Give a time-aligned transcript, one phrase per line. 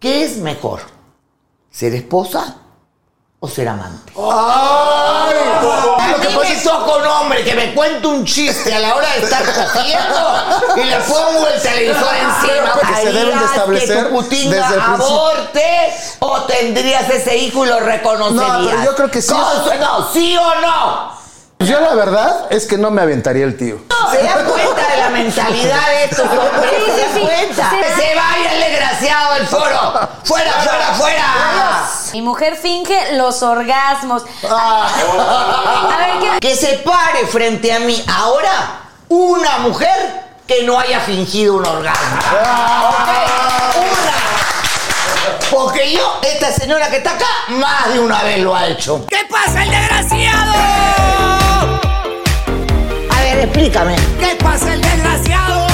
[0.00, 0.80] ¿Qué es mejor?
[1.70, 2.56] ¿Ser esposa
[3.38, 4.12] o ser amante?
[4.16, 5.34] ¡Ay!
[6.12, 9.06] Lo que pasa es toco un hombre que me cuenta un chiste a la hora
[9.14, 12.72] de estar cogiendo y le pongo el televisor encima.
[12.80, 15.04] Que se deben de ¿Harías establecer que tu desde el principio.
[15.06, 18.58] aborte o tendrías ese hijo y lo reconocerías?
[18.58, 19.32] No, pero yo creo que sí.
[19.32, 21.20] Con- No, ¿sí o no?
[21.60, 23.80] Yo la verdad es que no me aventaría el tío.
[24.10, 24.49] ¿Se da cuenta de la
[25.24, 26.70] mentalidad de estos hombres?
[26.84, 27.20] Sí, ¿Se da sí, sí.
[27.20, 27.70] cuenta?
[27.70, 30.08] Se da- ¡Se vaya el desgraciado del foro!
[30.24, 31.86] ¡Fuera, fuera, fuera!
[32.12, 34.22] Mi mujer finge los orgasmos.
[34.48, 34.88] Ah.
[35.92, 36.48] A ver, ¿qué?
[36.48, 42.16] Que se pare frente a mí ahora una mujer que no haya fingido un orgasmo.
[42.88, 43.08] ¿Ok?
[43.76, 45.50] Una.
[45.50, 49.04] Porque yo, esta señora que está acá, más de una vez lo ha hecho.
[49.08, 50.52] ¿Qué pasa, el desgraciado?
[53.40, 53.96] Ver, explícame.
[54.18, 55.66] ¿Qué pasa, el desgraciado?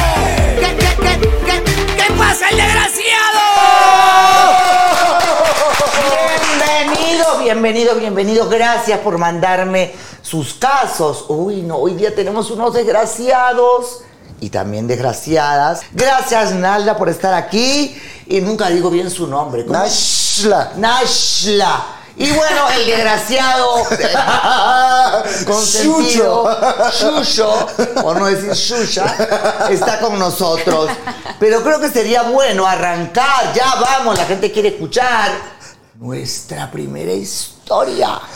[0.61, 1.65] ¿Qué, qué, qué, qué,
[1.97, 3.41] qué pasa, el desgraciado?
[6.93, 8.49] Bienvenido, bienvenido, bienvenido.
[8.49, 11.25] Gracias por mandarme sus casos.
[11.29, 14.03] Uy, no, hoy día tenemos unos desgraciados
[14.41, 15.81] y también desgraciadas.
[15.91, 18.01] Gracias, Nalda, por estar aquí.
[18.29, 19.65] Y nunca digo bien su nombre.
[19.67, 19.77] ¿Cómo?
[19.77, 20.73] Nashla.
[20.77, 21.96] Nashla.
[22.19, 23.85] Y bueno, el desgraciado
[25.47, 26.49] consentido,
[26.91, 27.67] Shusho,
[28.01, 30.91] por no decir Shusha, está con nosotros.
[31.39, 35.31] Pero creo que sería bueno arrancar, ya vamos, la gente quiere escuchar
[35.97, 37.56] nuestra primera historia.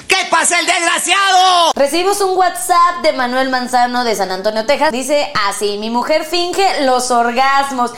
[0.09, 1.71] ¿Qué pasa, el desgraciado?
[1.77, 4.91] Recibimos un WhatsApp de Manuel Manzano de San Antonio, Texas.
[4.91, 7.93] Dice así, mi mujer finge los orgasmos.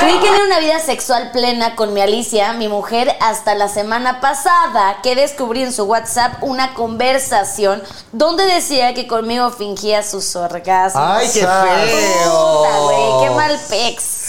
[0.00, 4.20] Creí que era una vida sexual plena con mi Alicia, mi mujer, hasta la semana
[4.20, 11.04] pasada que descubrí en su WhatsApp una conversación donde decía que conmigo fingía sus orgasmos.
[11.06, 12.82] ¡Ay, qué Puta, feo!
[12.82, 14.21] güey, qué mal pex.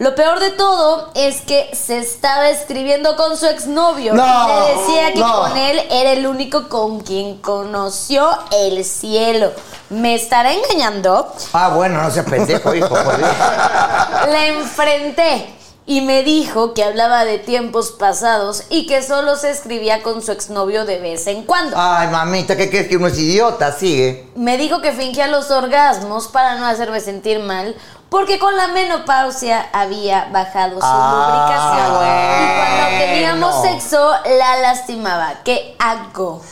[0.00, 4.14] Lo peor de todo es que se estaba escribiendo con su exnovio.
[4.14, 5.42] No, y le decía que no.
[5.42, 9.52] con él era el único con quien conoció el cielo.
[9.90, 11.30] ¿Me estará engañando?
[11.52, 12.94] Ah, bueno, no seas pendejo, hijo.
[12.94, 20.02] La enfrenté y me dijo que hablaba de tiempos pasados y que solo se escribía
[20.02, 21.76] con su exnovio de vez en cuando.
[21.76, 23.72] Ay, mamita, ¿qué crees que uno es idiota?
[23.72, 24.28] Sigue.
[24.34, 27.76] Me dijo que fingía los orgasmos para no hacerme sentir mal,
[28.10, 31.46] porque con la menopausia había bajado su Ah,
[31.86, 32.42] lubricación.
[32.42, 35.34] Y cuando teníamos sexo, la lastimaba.
[35.44, 36.42] ¿Qué hago?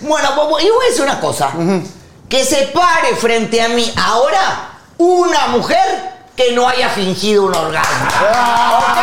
[0.00, 1.50] Bueno, bo- y voy a decir una cosa.
[2.28, 8.06] Que se pare frente a mí ahora una mujer que no haya fingido un orgasmo.
[8.78, 8.98] ¿Ok?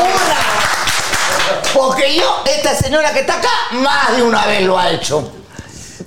[0.00, 1.72] Una.
[1.72, 5.32] Porque yo, esta señora que está acá, más de una vez lo ha hecho.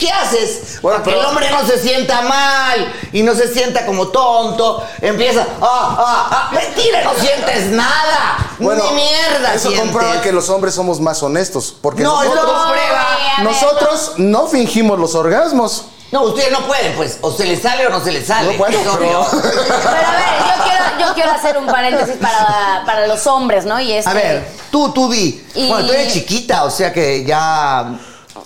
[0.01, 0.79] ¿Qué haces?
[0.81, 4.83] Bueno, Para que el hombre no se sienta mal y no se sienta como tonto.
[4.99, 6.49] Empieza, ah, ah, ah.
[6.55, 8.49] Mentira, no sientes nada.
[8.57, 9.79] Bueno, Ni mierda Eso sientes.
[9.79, 11.75] comprueba que los hombres somos más honestos.
[11.79, 13.07] Porque No, eso nosotros, comprueba.
[13.43, 15.85] Nosotros no fingimos los orgasmos.
[16.11, 17.19] No, ustedes no pueden, pues.
[17.21, 18.57] O se les sale o no se les sale.
[18.57, 19.23] No, Es obvio.
[19.31, 23.79] Pero a ver, yo quiero, yo quiero hacer un paréntesis para, para los hombres, ¿no?
[23.79, 25.45] Y este, A ver, tú, tú di.
[25.53, 27.81] Y- Bueno, tú eres chiquita, o sea que ya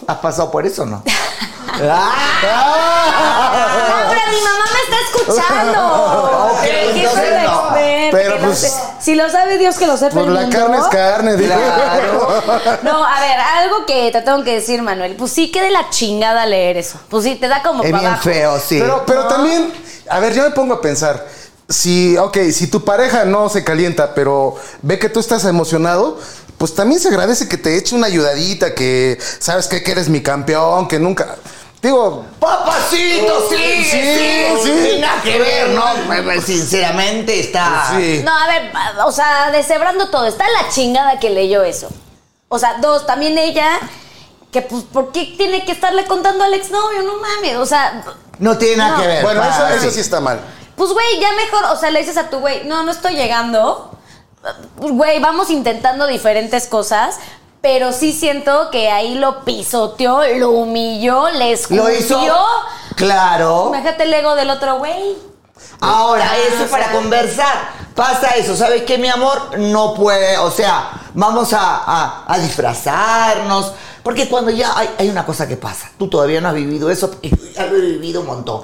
[0.05, 1.01] has pasado por eso, ¿no?
[1.81, 2.11] Ah,
[3.17, 6.51] Ah, pero mi mamá me está escuchando.
[6.53, 6.63] Ok,
[6.95, 7.65] entonces la no.
[8.11, 8.71] Pero pues- sé.
[9.01, 10.57] si lo sabe Dios que lo sepa Pues el la mundo.
[10.57, 11.53] carne es carne, digo.
[11.55, 12.43] Claro.
[12.83, 15.15] No, a ver, algo que te tengo que decir, Manuel.
[15.15, 16.97] Pues sí que de la chingada leer eso.
[17.09, 18.23] Pues sí, te da como Es para bien abajo.
[18.29, 18.79] feo, sí.
[18.79, 19.73] Pero, pero también,
[20.09, 21.25] a ver, yo me pongo a pensar.
[21.67, 26.19] Si, ok, si tu pareja no se calienta, pero ve que tú estás emocionado,
[26.59, 30.21] pues también se agradece que te eche una ayudadita, que sabes que, que eres mi
[30.21, 31.35] campeón, que nunca.
[31.85, 34.89] Digo, Papacito, sí, Sí, sí, sí.
[34.95, 36.41] Y nada que ver, ¿no?
[36.41, 37.91] Sinceramente está.
[37.95, 38.21] sí.
[38.25, 38.71] No, a ver,
[39.05, 41.87] o sea, deshebrando todo, está la chingada que leyó eso.
[42.49, 43.79] O sea, dos, también ella,
[44.51, 47.03] que pues, ¿por qué tiene que estarle contando al exnovio?
[47.03, 48.03] No mames, o sea,
[48.39, 49.01] No tiene nada No.
[49.03, 49.23] que ver.
[49.23, 50.39] bueno, eso, pa- eso sí está mal.
[50.75, 53.91] pues güey, ya mejor, o sea, le dices a tu güey, no, no estoy llegando.
[54.79, 57.17] Pues, Güey, vamos intentando diferentes cosas,
[57.65, 61.89] pero sí siento que ahí lo pisoteó, lo humilló, le Lo hizo.
[61.89, 62.35] escupió.
[62.95, 63.65] Claro.
[63.69, 65.15] Imagínate el ego del otro güey.
[65.81, 67.69] Ahora, Ah, eso para conversar.
[67.95, 69.57] Pasa eso, ¿sabes qué, mi amor?
[69.57, 73.71] No puede, o sea, vamos a, a- a disfrazarnos.
[74.03, 77.15] Porque cuando ya hay, hay una cosa que pasa, tú todavía no has vivido eso,
[77.23, 78.61] y yo ya lo he vivido un montón.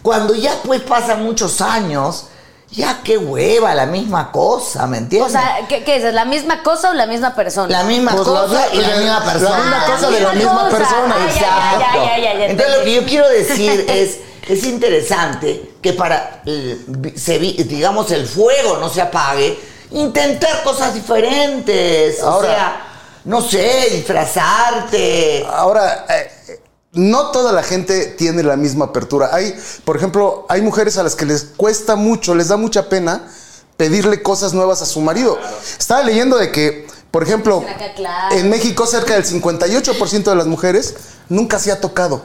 [0.00, 2.28] Cuando ya pues pasan muchos años,
[2.74, 5.32] ya qué hueva, la misma cosa, ¿me O entiendes?
[5.32, 6.12] sea, ¿qué, qué es?
[6.14, 7.68] ¿La misma cosa o la misma persona?
[7.68, 9.58] la misma Pues la cosa y la, la- misma la persona.
[9.58, 10.76] misma Ah, cosa de la misma cosa.
[10.76, 12.50] persona, Ah, ya, ya, ya, Exacto.
[12.50, 14.18] Entonces lo que yo quiero decir es,
[14.48, 16.78] es interesante que para, eh,
[17.16, 19.58] se digamos, el fuego no se apague,
[19.92, 22.20] intentar cosas diferentes.
[22.22, 22.86] O Ahora- sea,
[23.26, 25.46] no sé, disfrazarte.
[25.48, 26.60] Ahora, eh,
[26.94, 29.30] no toda la gente tiene la misma apertura.
[29.32, 29.54] Hay,
[29.84, 33.28] por ejemplo, hay mujeres a las que les cuesta mucho, les da mucha pena
[33.76, 35.38] pedirle cosas nuevas a su marido.
[35.78, 37.64] Estaba leyendo de que, por ejemplo,
[37.96, 38.36] claro.
[38.36, 40.94] en México cerca del 58% de las mujeres
[41.28, 42.22] nunca se ha tocado.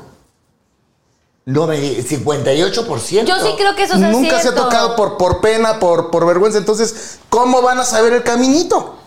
[1.45, 3.23] No me di- 58%.
[3.25, 6.27] Yo sí creo que eso es nunca se ha tocado por, por pena, por, por
[6.27, 6.59] vergüenza.
[6.59, 8.98] Entonces, ¿cómo van a saber el caminito?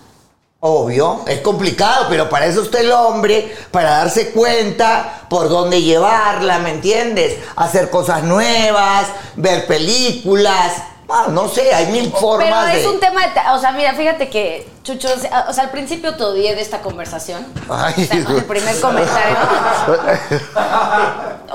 [0.64, 6.60] Obvio, es complicado, pero para eso está el hombre, para darse cuenta por dónde llevarla,
[6.60, 7.36] ¿me entiendes?
[7.56, 10.74] Hacer cosas nuevas, ver películas.
[11.08, 12.80] Ah, no sé, hay mil formas Pero de.
[12.80, 13.32] es un tema de...
[13.52, 15.08] O sea, mira, fíjate que, Chucho,
[15.48, 17.44] o sea, al principio te odié de esta conversación.
[17.68, 19.36] Ay, o sea, el primer comentario.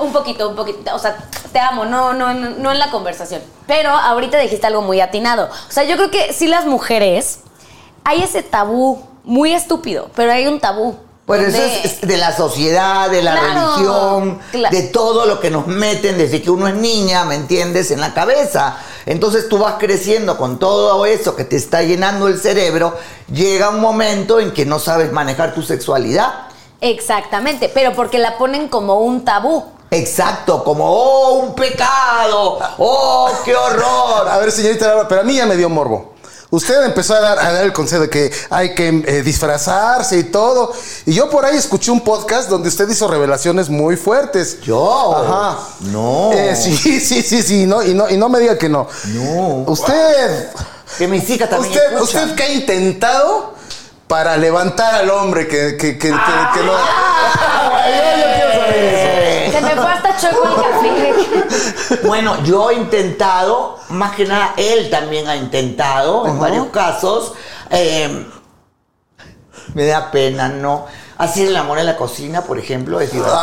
[0.00, 0.94] un poquito, un poquito.
[0.94, 1.16] O sea,
[1.50, 3.40] te amo, no, no, no, no en la conversación.
[3.66, 5.46] Pero ahorita dijiste algo muy atinado.
[5.46, 7.38] O sea, yo creo que sí las mujeres...
[8.08, 10.96] Hay ese tabú muy estúpido, pero hay un tabú.
[11.26, 14.38] Pues eso donde- es, es de la sociedad, de la Claro, religión,
[14.70, 17.90] de todo lo que nos meten desde que uno es niña, ¿me entiendes?
[17.90, 18.78] En la cabeza.
[19.04, 22.96] Entonces tú vas creciendo con todo eso que te está llenando el cerebro.
[23.30, 26.32] Llega un momento en que no sabes manejar tu sexualidad.
[26.80, 29.66] Exactamente, pero porque la ponen como un tabú.
[29.90, 34.28] Exacto, como, oh, un pecado, oh, qué horror.
[34.30, 36.14] A ver, señorita pero a mí ya me dio morbo.
[36.50, 40.24] Usted empezó a dar, a dar el consejo de que hay que eh, disfrazarse y
[40.24, 40.72] todo.
[41.04, 44.58] Y yo por ahí escuché un podcast donde usted hizo revelaciones muy fuertes.
[44.62, 45.14] ¿Yo?
[45.14, 45.58] Ajá.
[45.80, 46.32] No.
[46.32, 47.66] Eh, sí, sí, sí, sí.
[47.66, 48.88] No, y, no, y no me diga que no.
[49.08, 49.64] No.
[49.66, 50.48] Usted.
[50.96, 52.22] Que mis hijas también Usted, escuchan.
[52.24, 53.54] usted qué ha intentado
[54.06, 56.10] para levantar al hombre que, que, que, que- que
[56.64, 56.72] no.
[57.88, 58.97] Yo- yo quiero saber
[59.74, 62.06] me fue hasta choco el café.
[62.06, 67.32] Bueno, yo he intentado, más que nada él también ha intentado en varios casos.
[67.70, 68.26] eh,
[69.74, 70.86] me da pena, ¿no?
[71.18, 73.38] Hacer el amor en la cocina, por ejemplo, es divertido.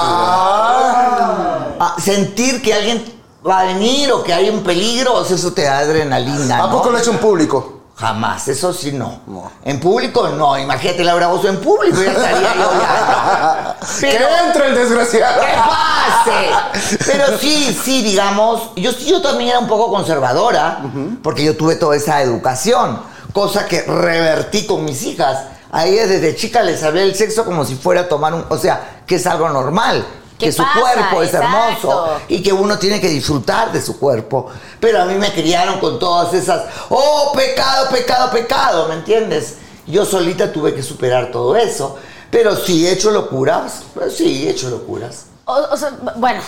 [1.80, 3.04] Ah, sentir que alguien
[3.46, 6.56] va a venir o que hay un peligro, o sea, eso te da adrenalina.
[6.64, 6.72] ¿A ¿no?
[6.72, 7.82] poco lo ha hecho en público?
[7.98, 9.22] Jamás, eso sí no.
[9.64, 13.76] En público no, imagínate Laura Bozo en público, ya estaría yo ya.
[14.02, 15.42] que entre el desgraciado.
[15.42, 16.98] ¡Que pase!
[17.06, 20.82] Pero sí, sí, digamos, yo, sí, yo también era un poco conservadora,
[21.24, 23.00] porque yo tuve toda esa educación,
[23.32, 25.46] cosa que revertí con mis hijas.
[25.72, 28.58] A ellas desde chica les hablé del sexo como si fuera a tomar un, o
[28.58, 30.06] sea, que es algo normal.
[30.38, 30.80] ¿Qué Que su pasa?
[30.80, 31.58] cuerpo es Exacto.
[31.58, 34.48] hermoso y que uno tiene que disfrutar de su cuerpo.
[34.80, 39.56] Pero a mí me criaron con todas esas, oh, pecado, pecado, pecado, ¿me entiendes?
[39.88, 41.98] Yo solita tuve que superar todo eso.
[42.32, 45.28] Pero sí he hecho locuras, pues sí he hecho locuras.
[45.46, 46.42] O, o sea, bueno,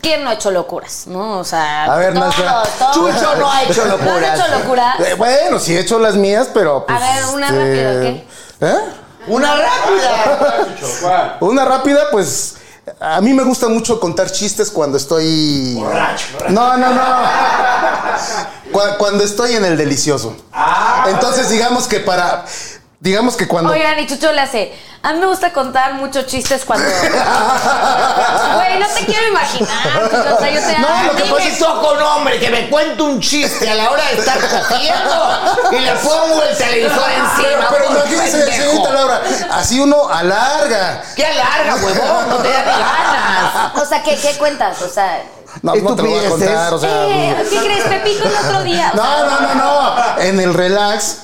[0.00, 1.06] ¿quién no ha hecho locuras?
[1.06, 1.38] ¿No?
[1.38, 2.94] O sea, A ver, todos, todos.
[2.94, 4.38] Chucho no ha hecho ¿No has locuras.
[4.38, 5.00] hecho locuras?
[5.00, 6.84] Eh, bueno, sí he hecho las mías, pero.
[6.86, 8.26] pues, ver, una rápida, ¿qué?
[8.60, 8.78] ¿Eh?
[9.26, 11.36] Una rápida.
[11.40, 12.56] Una rápida, pues.
[13.04, 15.74] A mí me gusta mucho contar chistes cuando estoy.
[16.50, 17.02] No, no, no.
[18.70, 20.36] Cu- Cuando estoy en el delicioso.
[21.08, 22.44] Entonces, digamos que para.
[23.02, 23.72] Digamos que cuando.
[23.72, 24.72] Oigan, y Chucho le hace.
[25.02, 26.86] A mí me gusta contar muchos chistes cuando.
[28.54, 30.08] Güey, no te quiero imaginar.
[30.08, 31.12] Chucho, o sea, yo te No, amo.
[31.12, 34.04] lo que pasa Si toco un hombre que me cuente un chiste a la hora
[34.06, 37.68] de estar cogiendo y le pongo el televisor encima.
[37.70, 38.30] Pero pendejo.
[38.52, 41.02] señorita Laura, así uno alarga.
[41.16, 42.28] ¡Qué alarga, huevón!
[42.28, 43.82] No te da ni ganas.
[43.82, 44.80] O sea, ¿qué, ¿qué cuentas?
[44.80, 45.24] O sea.
[45.62, 47.08] No, no te lo voy a contar, o sea.
[47.08, 47.82] eh, ¿Qué crees?
[47.84, 48.92] Pepito el otro día.
[48.94, 50.18] o sea, No, no, no, no.
[50.20, 51.16] En el relax.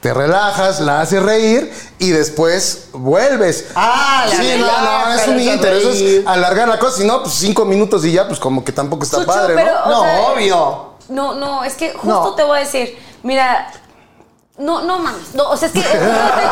[0.00, 3.66] Te relajas, la haces reír y después vuelves.
[3.74, 6.24] Ah, la Sí, no, no, es un la haces inter, eso es reír.
[6.26, 9.18] alargar la cosa, si no, pues cinco minutos y ya, pues como que tampoco está
[9.18, 9.90] Chucho, padre, pero, ¿no?
[9.90, 10.90] No, sea, obvio.
[11.08, 12.34] No, no, es que justo No.
[12.34, 13.70] te voy a decir, mira,
[14.58, 15.98] no, no mames, no, o sea, es que estoy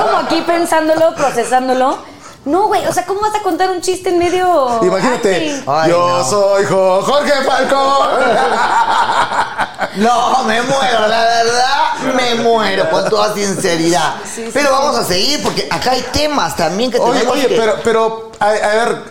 [0.03, 1.97] como aquí pensándolo, procesándolo.
[2.45, 4.81] No, güey, o sea, ¿cómo vas a contar un chiste en medio?
[4.83, 5.63] Imagínate?
[5.65, 6.25] Ay, yo no.
[6.25, 8.09] soy Jo- Jorge Falcón.
[9.97, 14.15] No, me muero, la verdad, me muero con toda sinceridad.
[14.25, 14.73] Sí, sí, pero sí.
[14.73, 17.57] vamos a seguir porque acá hay temas también que Oye, tenemos oye, que...
[17.57, 19.03] pero, pero, a, a ver,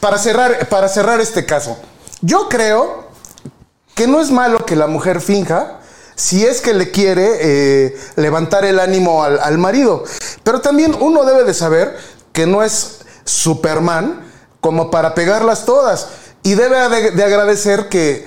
[0.00, 1.76] para cerrar, para cerrar este caso,
[2.20, 3.08] yo creo
[3.94, 5.78] que no es malo que la mujer finja
[6.14, 10.04] si es que le quiere eh, levantar el ánimo al, al marido.
[10.42, 11.96] Pero también uno debe de saber
[12.32, 14.28] que no es Superman
[14.60, 16.08] como para pegarlas todas.
[16.42, 18.26] Y debe de, de agradecer que,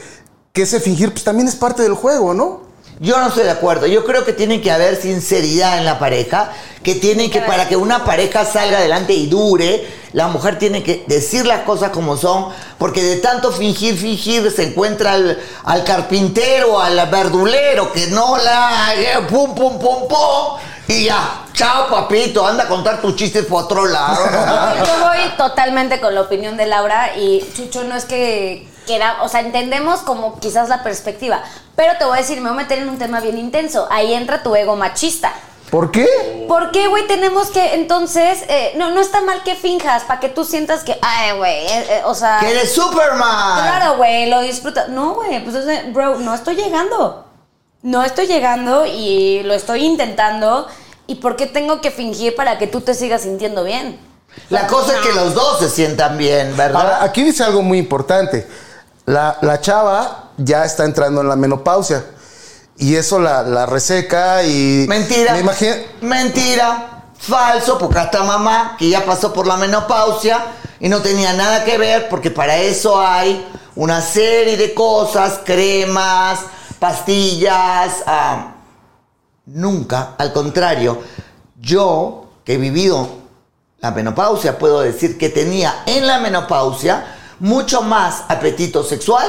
[0.54, 2.72] que ese fingir pues, también es parte del juego, ¿no?
[3.00, 3.88] Yo no estoy de acuerdo.
[3.88, 6.52] Yo creo que tiene que haber sinceridad en la pareja,
[6.84, 11.04] que tiene que para que una pareja salga adelante y dure, la mujer tiene que
[11.08, 16.80] decir las cosas como son, porque de tanto fingir, fingir se encuentra al, al carpintero,
[16.80, 22.66] al verdulero que no la eh, pum pum pum pum y ya, chao papito, anda
[22.66, 24.26] a contar tus chistes por otro lado.
[24.86, 29.30] Yo voy totalmente con la opinión de Laura y Chucho no es que quiera, o
[29.30, 31.44] sea, entendemos como quizás la perspectiva,
[31.76, 33.88] pero te voy a decir, me voy a meter en un tema bien intenso.
[33.90, 35.34] Ahí entra tu ego machista.
[35.72, 36.46] ¿Por qué?
[36.50, 40.28] ¿Por qué, güey, tenemos que entonces, eh, no, no está mal que finjas para que
[40.28, 43.62] tú sientas que, ay, güey, eh, eh, o sea, que eres Superman.
[43.62, 44.90] claro, güey, lo disfrutas.
[44.90, 47.26] No, güey, pues, o sea, bro, no estoy llegando.
[47.84, 50.68] No estoy llegando y lo estoy intentando.
[51.08, 53.98] ¿Y por qué tengo que fingir para que tú te sigas sintiendo bien?
[54.50, 56.82] La cosa es que los dos se sientan bien, ¿verdad?
[56.82, 58.48] Ahora, aquí dice algo muy importante.
[59.06, 62.06] La, la chava ya está entrando en la menopausia.
[62.78, 64.86] Y eso la, la reseca y...
[64.88, 65.34] Mentira.
[65.34, 65.76] Me imagino...
[66.02, 66.88] Mentira.
[67.18, 70.44] Falso, porque hasta mamá, que ya pasó por la menopausia
[70.80, 76.40] y no tenía nada que ver, porque para eso hay una serie de cosas, cremas,
[76.80, 78.02] pastillas.
[78.08, 78.56] ah,
[79.46, 81.00] nunca, al contrario,
[81.60, 83.08] yo que he vivido
[83.80, 89.28] la menopausia, puedo decir que tenía en la menopausia mucho más apetito sexual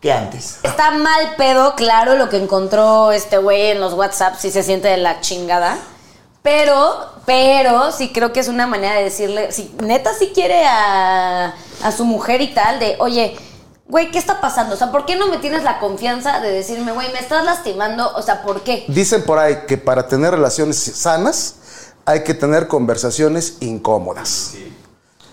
[0.00, 0.58] que antes.
[0.62, 4.88] Está mal pedo, claro, lo que encontró este güey en los WhatsApp, si se siente
[4.88, 5.76] de la chingada.
[6.42, 11.54] Pero, pero sí creo que es una manera de decirle, si neta sí quiere a,
[11.82, 13.36] a su mujer y tal, de, oye,
[13.88, 14.74] güey, ¿qué está pasando?
[14.74, 18.10] O sea, ¿por qué no me tienes la confianza de decirme, güey, me estás lastimando?
[18.14, 18.84] O sea, ¿por qué?
[18.88, 21.56] Dicen por ahí que para tener relaciones sanas
[22.06, 24.54] hay que tener conversaciones incómodas.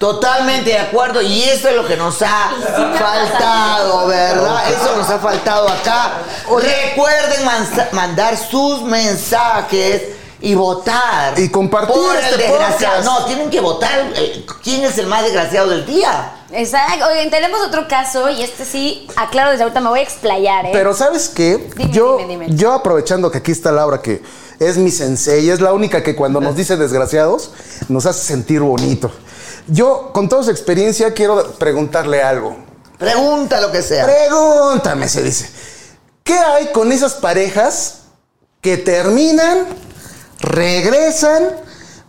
[0.01, 2.49] Totalmente de acuerdo, y eso es lo que nos ha
[2.97, 4.71] faltado, ¿verdad?
[4.71, 6.13] Eso nos ha faltado acá.
[6.49, 7.45] Recuerden
[7.91, 10.01] mandar sus mensajes
[10.41, 11.37] y votar.
[11.37, 12.95] Y compartir por el este desgraciado.
[12.95, 13.05] podcast.
[13.05, 16.31] No, tienen que votar eh, quién es el más desgraciado del día.
[16.51, 17.05] Exacto.
[17.07, 20.69] Oigan, tenemos otro caso y este sí, aclaro desde ahorita, me voy a explayar, ¿eh?
[20.73, 21.69] Pero ¿sabes qué?
[21.75, 22.55] Dime, yo, dime, dime.
[22.55, 24.23] yo aprovechando que aquí está Laura, que
[24.59, 27.51] es mi sensei, es la única que cuando nos dice desgraciados
[27.87, 29.11] nos hace sentir bonito.
[29.67, 32.57] Yo, con toda su experiencia, quiero preguntarle algo.
[32.97, 34.05] Pregunta lo que sea.
[34.05, 35.49] Pregúntame, se dice.
[36.23, 38.01] ¿Qué hay con esas parejas
[38.61, 39.65] que terminan,
[40.39, 41.49] regresan,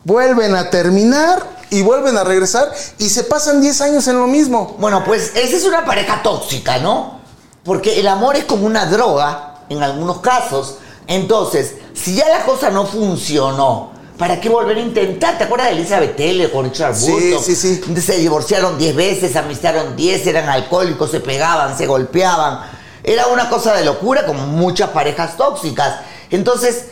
[0.04, 4.76] vuelven a terminar y vuelven a regresar y se pasan 10 años en lo mismo?
[4.78, 7.20] Bueno, pues esa es una pareja tóxica, ¿no?
[7.64, 10.76] Porque el amor es como una droga en algunos casos.
[11.06, 13.91] Entonces, si ya la cosa no funcionó,
[14.22, 15.36] ¿para qué volver a intentar?
[15.36, 17.42] ¿Te acuerdas de Elizabeth Taylor con Richard Sí, Burton?
[17.42, 17.80] sí, sí.
[18.00, 22.60] Se divorciaron 10 veces, amistaron 10, eran alcohólicos, se pegaban, se golpeaban.
[23.02, 26.02] Era una cosa de locura, como muchas parejas tóxicas.
[26.30, 26.84] Entonces,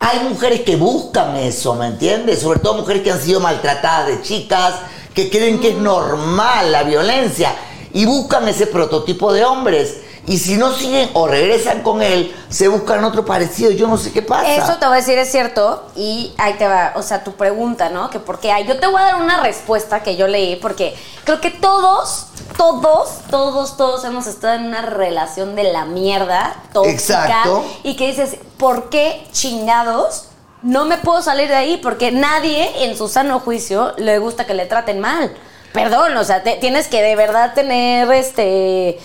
[0.00, 2.40] hay mujeres que buscan eso, ¿me entiendes?
[2.40, 4.74] Sobre todo mujeres que han sido maltratadas de chicas,
[5.14, 7.54] que creen que es normal la violencia
[7.94, 9.94] y buscan ese prototipo de hombres.
[10.28, 13.70] Y si no siguen o regresan con él, se buscan otro parecido.
[13.70, 14.54] Yo no sé qué pasa.
[14.54, 17.88] Eso te voy a decir es cierto y ahí te va, o sea, tu pregunta,
[17.88, 18.10] ¿no?
[18.10, 18.66] Que por qué hay.
[18.66, 20.94] Yo te voy a dar una respuesta que yo leí porque
[21.24, 22.26] creo que todos,
[22.58, 27.64] todos, todos, todos hemos estado en una relación de la mierda tóxica Exacto.
[27.82, 30.26] y que dices, ¿por qué chingados?
[30.60, 34.52] No me puedo salir de ahí porque nadie en su sano juicio le gusta que
[34.52, 35.34] le traten mal.
[35.72, 38.98] Perdón, o sea, te- tienes que de verdad tener este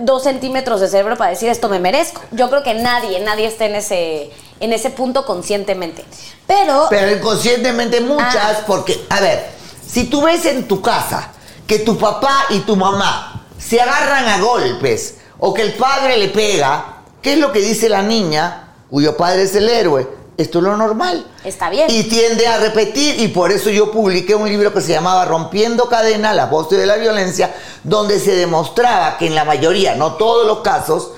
[0.00, 2.20] dos centímetros de cerebro para decir esto me merezco.
[2.30, 4.30] Yo creo que nadie, nadie está en ese,
[4.60, 6.04] en ese punto conscientemente.
[6.46, 8.64] Pero, Pero inconscientemente muchas, Ah.
[8.66, 9.46] porque, a ver,
[9.86, 11.30] si tú ves en tu casa
[11.66, 16.28] que tu papá y tu mamá se agarran a golpes o que el padre le
[16.28, 20.06] pega, ¿qué es lo que dice la niña, cuyo padre es el héroe?
[20.36, 21.26] Esto es lo normal.
[21.44, 21.86] Está bien.
[21.90, 25.88] Y tiende a repetir, y por eso yo publiqué un libro que se llamaba Rompiendo
[25.88, 30.46] Cadena, las voces de la violencia, donde se demostraba que en la mayoría, no todos
[30.46, 31.12] los casos,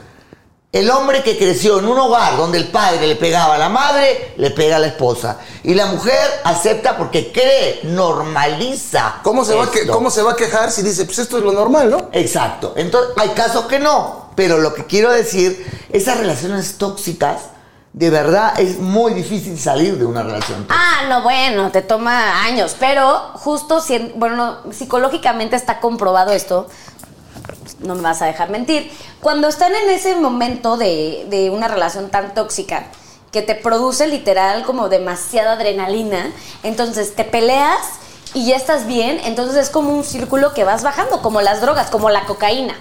[0.73, 4.35] el hombre que creció en un hogar donde el padre le pegaba a la madre,
[4.37, 5.39] le pega a la esposa.
[5.63, 9.21] Y la mujer acepta porque cree, normaliza.
[9.23, 9.87] ¿Cómo se, va a que-.
[9.87, 12.11] ¿Cómo se va a quejar si dice, pues esto es lo normal, ¿no?
[12.13, 12.75] Exacto.
[12.77, 14.27] Entonces, hay casos que no.
[14.35, 17.56] Pero lo que quiero decir, esas relaciones tóxicas,
[17.97, 20.67] de verdad es muy difícil salir de una relación.
[20.69, 23.83] Ah, no, bueno, te toma años, pero justo,
[24.17, 26.69] bueno, no, psicológicamente está comprobado esto,
[27.79, 32.11] no me vas a dejar mentir, cuando están en ese momento de, de una relación
[32.11, 32.85] tan tóxica,
[33.33, 36.31] que te produce literal como demasiada adrenalina,
[36.63, 37.81] entonces te peleas
[38.35, 41.89] y ya estás bien, entonces es como un círculo que vas bajando, como las drogas,
[41.89, 42.75] como la cocaína.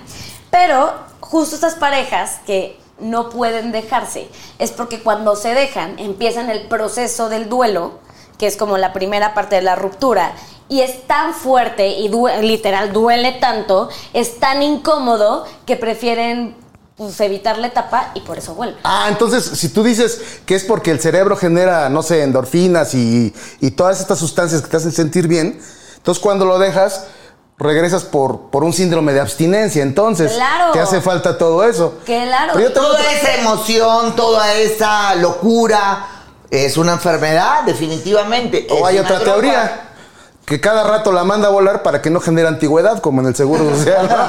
[0.52, 6.68] Pero justo estas parejas que no pueden dejarse, es porque cuando se dejan empiezan el
[6.68, 8.00] proceso del duelo,
[8.38, 10.34] que es como la primera parte de la ruptura,
[10.68, 12.10] y es tan fuerte y
[12.42, 16.56] literal duele tanto, es tan incómodo que prefieren
[16.98, 18.80] pues, evitar la etapa y por eso vuelven.
[18.84, 23.34] Ah, entonces, si tú dices que es porque el cerebro genera, no sé, endorfinas y,
[23.60, 25.60] y todas estas sustancias que te hacen sentir bien,
[25.98, 27.08] entonces cuando lo dejas,
[27.58, 29.82] regresas por, por un síndrome de abstinencia.
[29.84, 30.72] Entonces, Claro.
[30.74, 31.96] te hace falta todo eso.
[32.06, 32.54] Claro.
[32.54, 36.06] Pero yo tengo Toda otra- esa emoción, toda esa locura,
[36.52, 38.68] es una enfermedad, definitivamente.
[38.70, 39.32] O hay otra droga.
[39.34, 39.82] teoría.
[40.46, 43.36] Que cada rato la manda a volar para que no genere antigüedad, como en el
[43.36, 44.08] seguro social.
[44.08, 44.26] Bueno,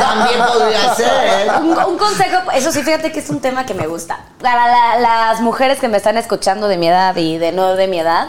[0.00, 1.50] también podría ser.
[1.62, 4.18] Un, un consejo, eso sí, fíjate que es un tema que me gusta.
[4.42, 7.86] Para la- las mujeres que me están escuchando de mi edad y de no de
[7.86, 8.28] mi edad,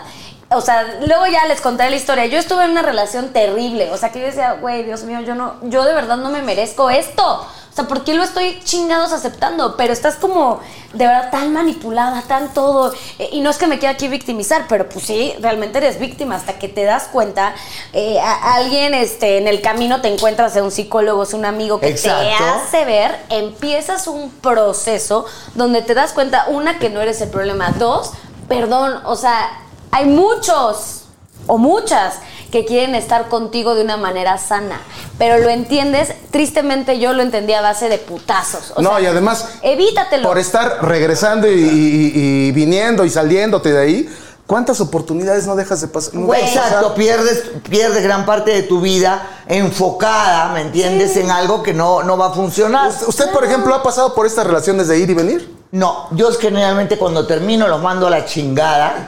[0.52, 2.26] o sea, luego ya les contaré la historia.
[2.26, 5.36] Yo estuve en una relación terrible, o sea, que yo decía, güey, Dios mío, yo
[5.36, 7.48] no, yo de verdad no me merezco esto.
[7.72, 9.78] O sea, ¿por qué lo estoy chingados aceptando?
[9.78, 10.60] Pero estás como
[10.92, 12.94] de verdad tan manipulada, tan todo.
[13.18, 16.36] Eh, Y no es que me quiera aquí victimizar, pero pues sí, realmente eres víctima
[16.36, 17.56] hasta que te das cuenta.
[17.94, 21.80] eh, a- alguien este, en el camino te encuentras a un psicólogo, es un amigo
[21.80, 22.10] que te
[22.44, 27.72] hace ver, empiezas un proceso donde te das cuenta, una, que no eres el problema,
[27.80, 28.12] dos,
[28.50, 29.50] perdón, o sea,
[29.92, 31.04] hay muchos
[31.48, 32.16] o muchas
[32.52, 34.82] que quieren estar contigo de una manera sana,
[35.18, 38.74] pero lo entiendes, tristemente yo lo entendí a base de putazos.
[38.76, 40.28] O no, sea, y además, evítatelo.
[40.28, 42.12] por estar regresando y, y-
[42.48, 44.10] y viniendo y saliéndote de ahí,
[44.46, 46.14] ¿cuántas oportunidades no dejas de pasar?
[46.16, 46.34] no?
[46.34, 51.16] Exacto, pierdes, pierdes gran parte de tu vida enfocada, ¿me entiendes?
[51.16, 52.90] En algo que no, no va a funcionar.
[52.90, 55.56] ¿Usted, usted, por ejemplo, ha pasado por estas relaciones de ir y venir?
[55.72, 59.08] No, yo generalmente cuando termino los mando a la chingada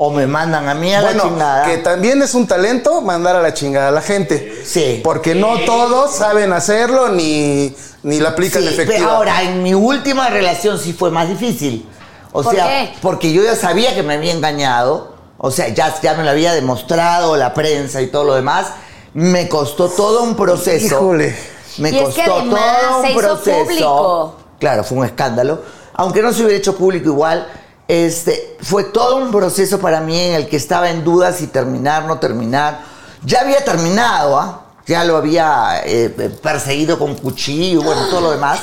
[0.00, 1.66] o me mandan a mí a la chingada.
[1.66, 4.62] que también es un talento mandar a la chingada a la gente.
[4.64, 5.00] Sí.
[5.02, 8.96] Porque no todos saben hacerlo ni, ni la aplican Sí, efectiva.
[8.98, 11.84] pero ahora, en mi última relación sí fue más difícil.
[12.32, 12.92] O ¿Por sea, qué?
[13.02, 15.14] porque yo ya sabía que me había engañado.
[15.36, 18.66] O sea, ya, ya me lo había demostrado la prensa y todo lo demás.
[19.14, 20.86] Me costó todo un proceso.
[20.86, 21.36] Híjole.
[21.78, 23.64] Me Y es que costó además todo un se hizo proceso.
[23.64, 24.36] público.
[24.60, 25.62] Claro, fue un escándalo.
[25.94, 27.48] Aunque no se hubiera hecho público igual,
[27.88, 32.04] este, fue todo un proceso para mí en el que estaba en duda si terminar,
[32.04, 32.80] no terminar.
[33.24, 34.62] Ya había terminado, ¿ah?
[34.86, 36.08] Ya lo había eh,
[36.42, 38.60] perseguido con cuchillo, bueno, todo lo demás.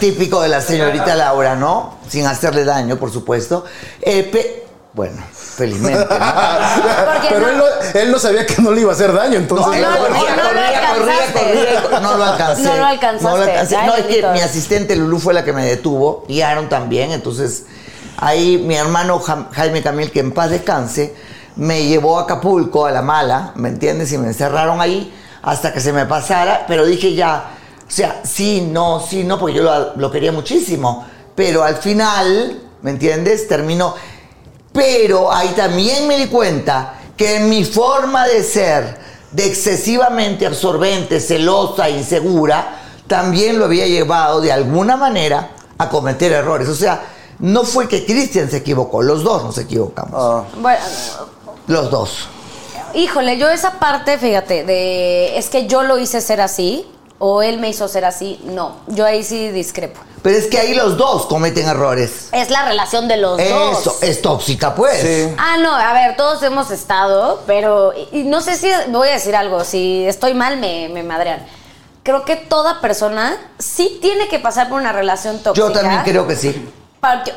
[0.00, 1.98] Típico de la señorita Laura, ¿no?
[2.08, 3.64] Sin hacerle daño, por supuesto.
[4.02, 6.00] Eh, pe- bueno, felizmente.
[6.04, 6.08] ¿no?
[7.28, 9.66] Pero no- él, no, él no sabía que no le iba a hacer daño, entonces.
[9.68, 11.32] No, él no, corría, no lo corría, corría, alcanzaste.
[11.40, 12.62] corría, no lo alcancé.
[12.62, 13.24] No lo alcanzaste.
[13.24, 13.76] No, lo alcancé.
[13.76, 17.12] Ay, es que mi asistente Lulú fue la que me detuvo y Aaron también.
[17.12, 17.64] Entonces,
[18.16, 19.20] ahí mi hermano
[19.52, 21.14] Jaime Camil, que en paz descanse,
[21.56, 24.12] me llevó a Acapulco a la mala, ¿me entiendes?
[24.12, 26.64] Y me encerraron ahí hasta que se me pasara.
[26.68, 27.50] Pero dije ya,
[27.86, 31.06] o sea, sí, no, sí, no, porque yo lo, lo quería muchísimo.
[31.34, 33.48] Pero al final, ¿me entiendes?
[33.48, 33.94] Terminó.
[34.72, 38.98] Pero ahí también me di cuenta que mi forma de ser,
[39.32, 46.68] de excesivamente absorbente, celosa, insegura, también lo había llevado de alguna manera a cometer errores.
[46.68, 47.00] O sea,
[47.38, 50.14] no fue que Cristian se equivocó, los dos nos equivocamos.
[50.16, 50.44] Ah.
[50.58, 50.80] Bueno,
[51.66, 52.28] Los dos.
[52.94, 56.86] Híjole, yo esa parte, fíjate, de es que yo lo hice ser así
[57.18, 58.76] o él me hizo ser así, no.
[58.86, 60.00] Yo ahí sí discrepo.
[60.22, 62.28] Pero es que ahí los dos cometen errores.
[62.32, 64.02] Es la relación de los Eso, dos.
[64.02, 65.00] es tóxica, pues.
[65.00, 65.34] Sí.
[65.38, 69.12] Ah, no, a ver, todos hemos estado, pero y, y no sé si voy a
[69.12, 71.44] decir algo, si estoy mal me, me madrean.
[72.02, 75.66] Creo que toda persona sí tiene que pasar por una relación tóxica.
[75.66, 76.68] Yo también creo que sí.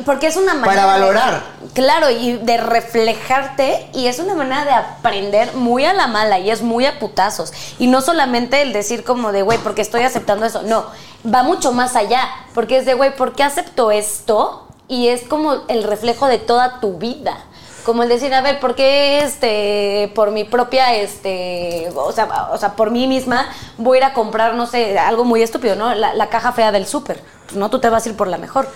[0.05, 0.65] Porque, es una manera.
[0.65, 1.41] Para de- valorar.
[1.73, 6.49] claro, y de reflejarte, y es una manera de aprender muy a la mala, y
[6.49, 7.53] es muy a putazos.
[7.77, 10.63] Y no solamente el decir como de, güey, porque estoy aceptando eso.
[10.63, 10.85] No,
[11.31, 12.27] va mucho más allá.
[12.55, 14.65] Porque es de, güey, ¿por qué acepto esto?
[14.91, 17.37] y es como el reflejo de toda tu vida.
[17.85, 22.57] Como el decir, a ver, ¿por qué este, por mi propia, este, o sea, o
[22.57, 25.93] sea, por mí misma voy a ir a comprar, no sé, algo muy estúpido, ¿no?
[25.93, 27.21] La, la caja fea del súper.
[27.45, 28.67] Pues no, tú te vas a ir por la mejor.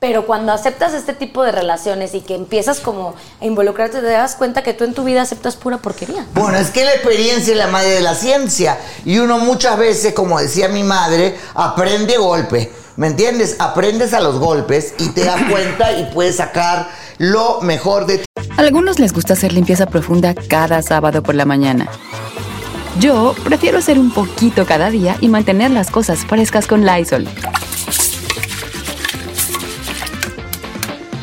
[0.00, 4.36] Pero cuando aceptas este tipo de relaciones y que empiezas como a involucrarte, te das
[4.36, 6.24] cuenta que tú en tu vida aceptas pura porquería.
[6.34, 8.78] Bueno, es que la experiencia es la madre de la ciencia.
[9.04, 12.72] Y uno muchas veces, como decía mi madre, aprende golpe.
[12.94, 13.56] ¿Me entiendes?
[13.58, 18.24] Aprendes a los golpes y te das cuenta y puedes sacar lo mejor de ti.
[18.56, 21.88] Algunos les gusta hacer limpieza profunda cada sábado por la mañana.
[23.00, 27.28] Yo prefiero hacer un poquito cada día y mantener las cosas frescas con Lysol.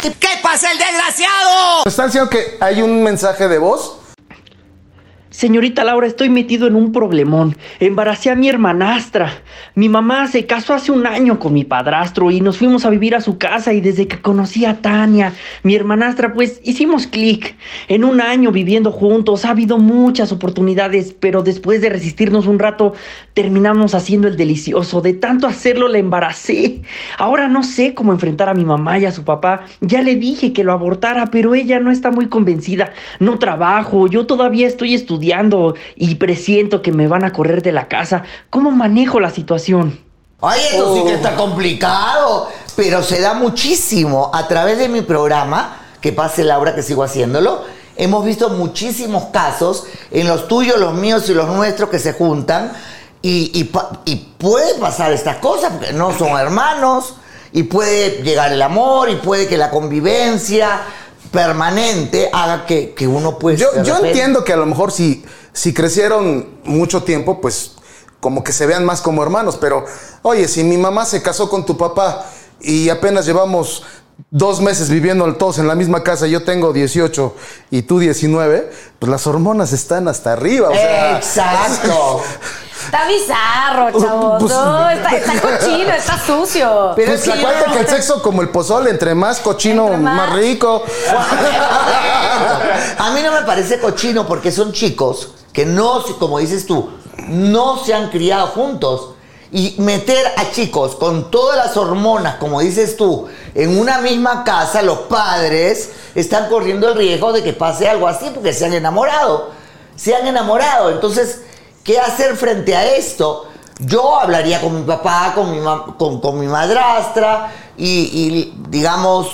[0.00, 1.82] ¿Qué pasa el desgraciado?
[1.84, 3.96] ¿Está diciendo que hay un mensaje de voz?
[5.38, 7.56] Señorita Laura, estoy metido en un problemón.
[7.78, 9.30] Embaracé a mi hermanastra.
[9.76, 13.14] Mi mamá se casó hace un año con mi padrastro y nos fuimos a vivir
[13.14, 17.54] a su casa y desde que conocí a Tania, mi hermanastra, pues hicimos clic.
[17.86, 22.94] En un año viviendo juntos ha habido muchas oportunidades, pero después de resistirnos un rato
[23.32, 25.02] terminamos haciendo el delicioso.
[25.02, 26.82] De tanto hacerlo la embaracé.
[27.16, 29.66] Ahora no sé cómo enfrentar a mi mamá y a su papá.
[29.82, 32.92] Ya le dije que lo abortara, pero ella no está muy convencida.
[33.20, 35.27] No trabajo, yo todavía estoy estudiando
[35.96, 38.22] y presiento que me van a correr de la casa.
[38.50, 40.00] ¿Cómo manejo la situación?
[40.40, 44.30] Ay, esto sí que está complicado, pero se da muchísimo.
[44.32, 47.64] A través de mi programa, que pase Laura, que sigo haciéndolo,
[47.96, 52.72] hemos visto muchísimos casos en los tuyos, los míos y los nuestros que se juntan
[53.20, 53.50] y,
[54.04, 57.16] y puede pasar estas cosas, porque no son hermanos,
[57.52, 60.82] y puede llegar el amor, y puede que la convivencia
[61.30, 63.58] permanente haga que, que uno pues...
[63.58, 67.72] Yo, yo repente- entiendo que a lo mejor si, si crecieron mucho tiempo, pues
[68.20, 69.84] como que se vean más como hermanos, pero
[70.22, 72.26] oye, si mi mamá se casó con tu papá
[72.60, 73.84] y apenas llevamos
[74.30, 77.34] dos meses viviendo todos en la misma casa, yo tengo 18
[77.70, 80.68] y tú 19, pues las hormonas están hasta arriba.
[80.70, 82.22] O sea, Exacto.
[82.84, 84.42] Está bizarro, chavos.
[84.42, 86.92] Pues- no, está, está cochino, está sucio.
[86.96, 89.40] Pero Pues es que yo acuérdate no- que el sexo como el pozole, entre más
[89.40, 90.16] cochino, Entre más.
[90.16, 90.82] más rico.
[92.98, 96.90] A mí no me parece cochino porque son chicos que no, como dices tú,
[97.28, 99.10] no se han criado juntos.
[99.50, 104.82] Y meter a chicos con todas las hormonas, como dices tú, en una misma casa,
[104.82, 109.50] los padres están corriendo el riesgo de que pase algo así porque se han enamorado.
[109.96, 110.90] Se han enamorado.
[110.90, 111.42] Entonces,
[111.84, 113.48] ¿qué hacer frente a esto?
[113.80, 115.60] Yo hablaría con mi papá, con mi,
[115.96, 119.28] con, con mi madrastra y, y, digamos,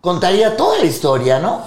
[0.00, 1.62] contaría toda la historia, ¿no?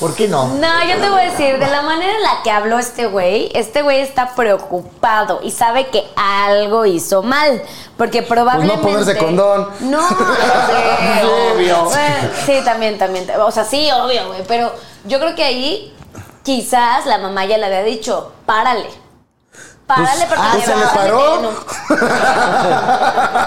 [0.00, 0.48] ¿Por qué no?
[0.48, 3.50] No, yo te voy a decir, de la manera en la que habló este güey,
[3.54, 7.62] este güey está preocupado y sabe que algo hizo mal.
[7.96, 8.82] Porque probablemente.
[8.82, 9.70] ponerse condón.
[9.80, 10.14] No, sí,
[11.54, 11.84] Obvio.
[11.84, 13.26] Bueno, sí, también, también.
[13.40, 14.42] O sea, sí, obvio, güey.
[14.46, 14.72] Pero
[15.04, 15.94] yo creo que ahí
[16.42, 18.86] quizás la mamá ya le había dicho, párale.
[19.86, 21.40] Párale porque ah, me ¿se le paró?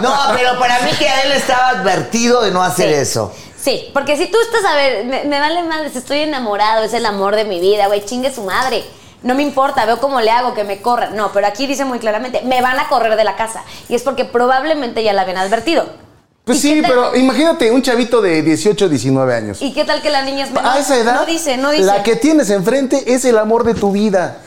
[0.02, 2.94] No, pero para mí que a él estaba advertido de no hacer Sí.
[2.96, 3.34] eso.
[3.62, 6.94] Sí, porque si tú estás a ver, me, me vale madre, si estoy enamorado, es
[6.94, 8.86] el amor de mi vida, güey, chingue su madre.
[9.22, 11.16] No me importa, veo cómo le hago que me corran.
[11.16, 13.64] No, pero aquí dice muy claramente, me van a correr de la casa.
[13.90, 15.86] Y es porque probablemente ya la habían advertido.
[16.46, 19.62] Pues ¿Y sí, pero imagínate un chavito de 18, 19 años.
[19.62, 20.72] ¿Y qué tal que la niña es menor?
[20.72, 21.84] A esa edad, No dice, no dice.
[21.84, 24.38] la que tienes enfrente es el amor de tu vida.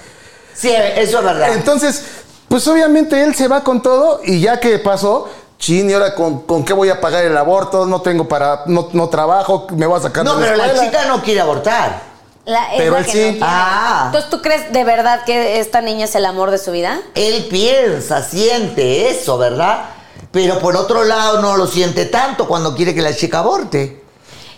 [0.55, 1.53] Sí, eso es verdad.
[1.53, 2.05] Entonces,
[2.49, 6.41] pues obviamente él se va con todo y ya que pasó, chin, y ahora con,
[6.43, 9.99] con qué voy a pagar el aborto, no tengo para, no, no trabajo, me voy
[9.99, 12.12] a sacar no, de la pero la chica no quiere abortar.
[12.45, 13.39] La- es Pero la él que sí.
[13.39, 13.47] no.
[13.49, 14.03] Ah.
[14.07, 17.01] Entonces, ¿tú crees de verdad que esta niña es el amor de su vida?
[17.15, 19.87] Él piensa, siente eso, ¿verdad?
[20.33, 24.03] Pero por otro lado no lo siente tanto cuando quiere que la chica aborte.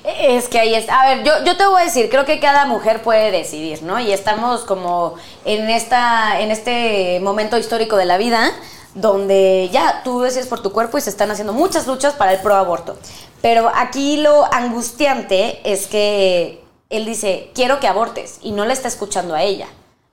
[0.04, 0.88] Es que ahí es.
[0.88, 3.98] A ver, yo, yo te voy a decir, creo que cada mujer puede decidir, ¿no?
[3.98, 8.50] Y estamos como en esta, en este momento histórico de la vida
[8.94, 12.40] donde ya tú decides por tu cuerpo y se están haciendo muchas luchas para el
[12.40, 12.96] pro aborto.
[13.42, 16.63] Pero aquí lo angustiante es que
[16.96, 19.66] él dice, quiero que abortes, y no le está escuchando a ella.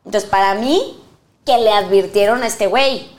[0.05, 0.99] Entonces, para mí,
[1.45, 3.09] que le advirtieron a este güey.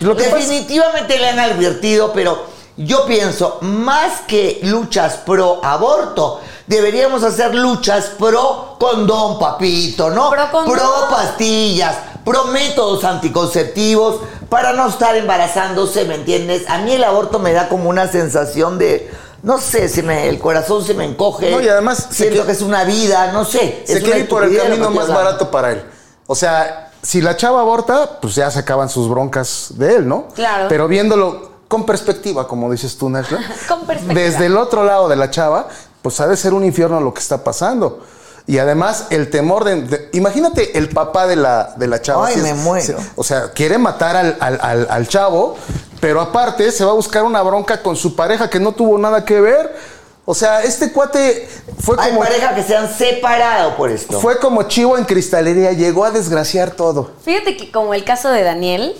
[0.00, 2.38] Lo que pasa- Definitivamente le han advertido, pero
[2.76, 10.30] yo pienso, más que luchas pro aborto, deberíamos hacer luchas pro condón, papito, ¿no?
[10.30, 10.78] Pro condón.
[11.10, 16.68] pastillas, pro métodos anticonceptivos para no estar embarazándose, ¿me entiendes?
[16.68, 19.10] A mí el aborto me da como una sensación de,
[19.42, 21.50] no sé, se me, el corazón se me encoge.
[21.50, 23.82] No, y además siento que- que es una vida, no sé.
[23.86, 25.14] se es quiere ir por el camino más hablando.
[25.14, 25.84] barato para él.
[26.26, 30.26] O sea, si la chava aborta, pues ya se acaban sus broncas de él, ¿no?
[30.34, 30.66] Claro.
[30.68, 33.38] Pero viéndolo con perspectiva, como dices tú, Nashla.
[33.68, 34.20] Con perspectiva.
[34.20, 35.68] Desde el otro lado de la chava,
[36.02, 38.00] pues ha de ser un infierno lo que está pasando.
[38.48, 39.82] Y además el temor de...
[39.82, 42.26] de- imagínate el papá de la, de la chava.
[42.26, 42.96] Ay, si me muero.
[43.14, 45.56] o sea, quiere matar al, al- al- al chavo,
[46.00, 49.24] pero aparte se va a buscar una bronca con su pareja que no tuvo nada
[49.24, 49.76] que ver.
[50.24, 51.48] O sea, este cuate
[51.80, 52.20] fue Hay como...
[52.20, 54.18] parejas que se han separado por esto.
[54.20, 57.10] Fue como chivo en cristalería, llegó a desgraciar todo.
[57.24, 58.94] Fíjate que como el caso de Daniel,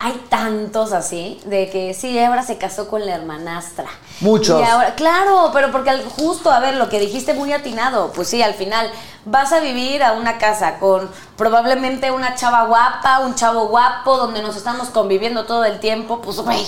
[0.00, 3.86] hay tantos así, de que sí, ahora se casó con la hermanastra.
[4.20, 4.60] Muchos.
[4.60, 8.28] Y ahora, claro, pero porque al- justo, a ver, lo que dijiste muy atinado, pues
[8.28, 8.88] sí, al final
[9.24, 14.40] vas a vivir a una casa con probablemente una chava guapa, un chavo guapo, donde
[14.40, 16.64] nos estamos conviviendo todo el tiempo, pues güey,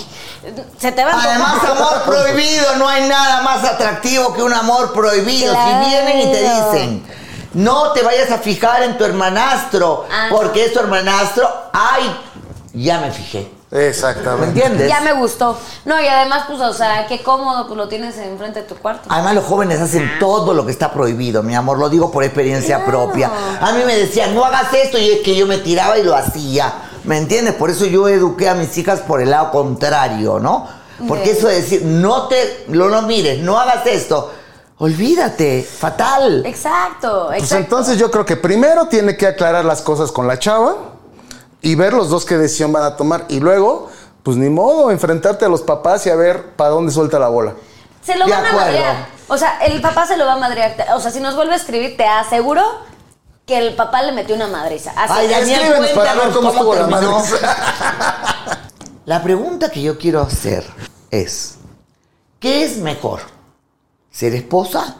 [0.77, 4.91] se te va a Además, amor prohibido, no hay nada más atractivo que un amor
[4.91, 5.53] prohibido.
[5.53, 5.83] Claro.
[5.85, 7.07] Si vienen y te dicen,
[7.53, 10.27] no te vayas a fijar en tu hermanastro, Ah.
[10.31, 12.13] porque es tu hermanastro, ay,
[12.73, 13.51] ya me fijé.
[13.71, 14.47] ¿Me Exactamente.
[14.47, 14.89] entiendes?
[14.89, 15.57] Ya me gustó.
[15.85, 19.03] No, y además, pues, o sea, qué cómodo, pues lo tienes enfrente de tu cuarto.
[19.09, 22.77] Además, los jóvenes hacen todo lo que está prohibido, mi amor, lo digo por experiencia
[22.83, 22.91] Claro.
[23.05, 23.31] propia.
[23.61, 26.15] A mí me decían, no hagas esto, y es que yo me tiraba y lo
[26.15, 26.73] hacía.
[27.05, 27.53] ¿Me entiendes?
[27.55, 30.67] Por eso yo eduqué a mis hijas por el lado contrario, ¿no?
[31.07, 34.31] Porque eso de decir, no te, lo no mires, no hagas esto,
[34.77, 36.45] olvídate, fatal.
[36.45, 37.63] Exacto, Pues exacto.
[37.63, 40.75] entonces yo creo que primero tiene que aclarar las cosas con la chava
[41.61, 43.25] y ver los dos qué decisión van a tomar.
[43.29, 43.89] Y luego,
[44.23, 47.53] pues ni modo, enfrentarte a los papás y a ver para dónde suelta la bola.
[48.01, 49.07] Se lo van a madrear.
[49.27, 50.75] O sea, el papá se lo va a madrear.
[50.95, 52.63] O sea, si nos vuelve a escribir, te aseguro
[53.45, 54.91] que el papá le metió una madriza.
[54.95, 55.39] Así Ay, es.
[55.39, 57.07] Daniel, para ver cómo estuvo la madre.
[59.05, 60.63] La pregunta que yo quiero hacer
[61.09, 61.55] es,
[62.39, 63.21] ¿qué es mejor?
[64.11, 64.97] ¿Ser esposa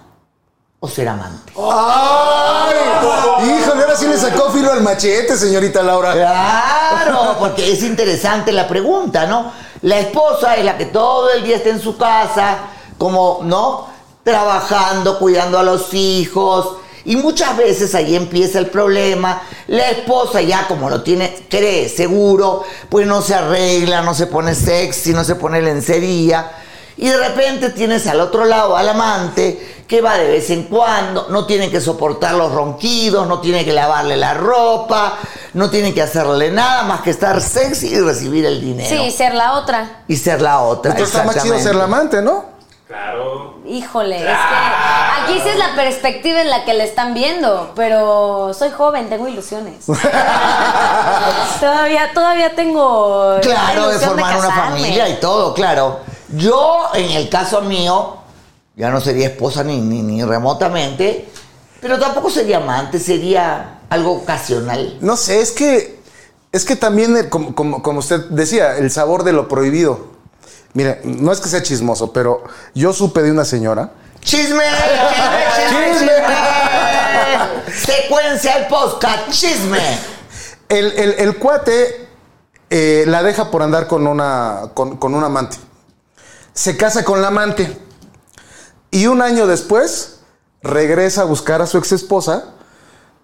[0.79, 1.53] o ser amante?
[1.55, 2.80] ¡Ay!
[3.41, 6.13] Híjole, ahora sí le sacó filo al machete, señorita Laura.
[6.13, 9.51] Claro, porque es interesante la pregunta, ¿no?
[9.81, 12.57] La esposa es la que todo el día está en su casa,
[12.97, 13.87] como, ¿no?
[14.23, 16.77] Trabajando, cuidando a los hijos.
[17.03, 19.41] Y muchas veces ahí empieza el problema.
[19.67, 24.53] La esposa ya como lo tiene, cree seguro, pues no se arregla, no se pone
[24.53, 26.51] sexy, no se pone lencería.
[27.01, 31.29] Y de repente tienes al otro lado al amante que va de vez en cuando,
[31.29, 35.17] no tiene que soportar los ronquidos, no tiene que lavarle la ropa,
[35.55, 38.87] no tiene que hacerle nada más que estar sexy y recibir el dinero.
[38.87, 40.03] Sí, ser la otra.
[40.07, 40.91] Y ser la otra.
[40.91, 42.45] Entonces está más chido ser la amante, ¿no?
[43.65, 44.33] Híjole, es que
[45.23, 49.27] aquí sí es la perspectiva en la que le están viendo, pero soy joven, tengo
[49.27, 49.85] ilusiones.
[51.59, 53.37] todavía, todavía tengo.
[53.37, 56.10] la Claro, de formar una familia y todo, claro.
[56.33, 58.17] Yo, en el caso mío,
[58.75, 61.29] ya no sería esposa ni, ni, ni remotamente,
[61.81, 64.97] pero tampoco sería amante, sería algo ocasional.
[65.01, 65.99] No sé, es que
[66.53, 70.11] es que también, eh, como, como- como usted decía, el sabor de lo prohibido.
[70.73, 73.91] Mire, no es que sea chismoso, pero yo supe de una señora.
[74.21, 74.63] ¡Chisme!
[75.57, 75.93] ¡Chisme!
[75.93, 76.11] ¡Chisme!
[77.75, 79.79] Secuencia el podcast, chisme.
[80.69, 82.07] El, el- el cuate
[82.69, 85.57] eh, la deja por andar con una, con, con un amante.
[86.53, 87.77] Se casa con la amante.
[88.91, 90.19] Y un año después
[90.61, 92.53] regresa a buscar a su ex esposa,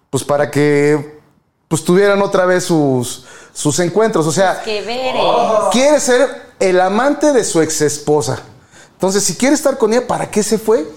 [0.10, 1.20] pues para que
[1.68, 4.26] pues tuvieran otra vez sus, sus encuentros.
[4.28, 4.64] O sea,
[5.72, 8.40] quiere ser el amante de su ex esposa.
[8.94, 10.88] Entonces, si quiere estar con ella, ¿para qué se fue?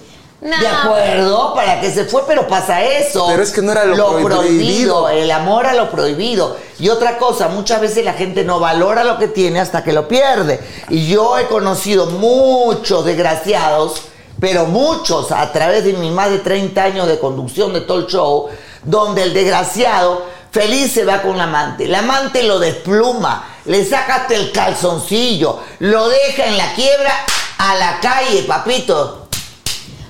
[0.41, 0.59] No.
[0.59, 3.27] De acuerdo, para que se fue, pero pasa eso.
[3.27, 5.07] Pero es que no era lo prohibido.
[5.07, 6.57] El amor a lo prohibido.
[6.79, 10.07] Y otra cosa, muchas veces la gente no valora lo que tiene hasta que lo
[10.07, 10.59] pierde.
[10.89, 14.01] Y yo he conocido muchos desgraciados,
[14.39, 18.49] pero muchos a través de mis más de 30 años de conducción de talk show,
[18.83, 21.87] donde el desgraciado feliz se va con la amante.
[21.87, 27.13] La amante lo despluma, le saca hasta el calzoncillo, lo deja en la quiebra
[27.59, 29.20] a la calle, papito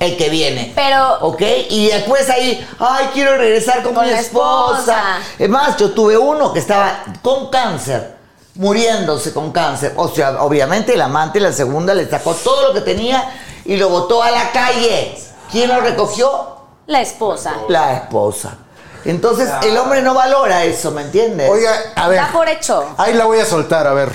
[0.02, 0.74] el que viene.
[0.76, 1.42] Pero- ¿Ok?
[1.70, 4.80] Y después ahí, ay, quiero regresar con, Con mi esposa.
[4.80, 5.04] esposa.
[5.40, 8.20] Es más, yo tuve uno que estaba con cáncer.
[8.56, 9.94] muriéndose con cáncer.
[9.96, 13.24] O sea, obviamente el amante, la segunda, le sacó todo lo que tenía
[13.64, 15.18] y lo botó a la calle.
[15.50, 16.58] ¿Quién lo recogió?
[16.88, 17.54] La esposa.
[17.70, 18.58] La esposa.
[19.06, 21.50] Entonces, el hombre no valora eso, ¿me entiendes?
[21.50, 22.18] Oiga, a ver.
[22.20, 22.84] Da por hecho.
[22.98, 24.12] Ahí la voy a soltar, a ver.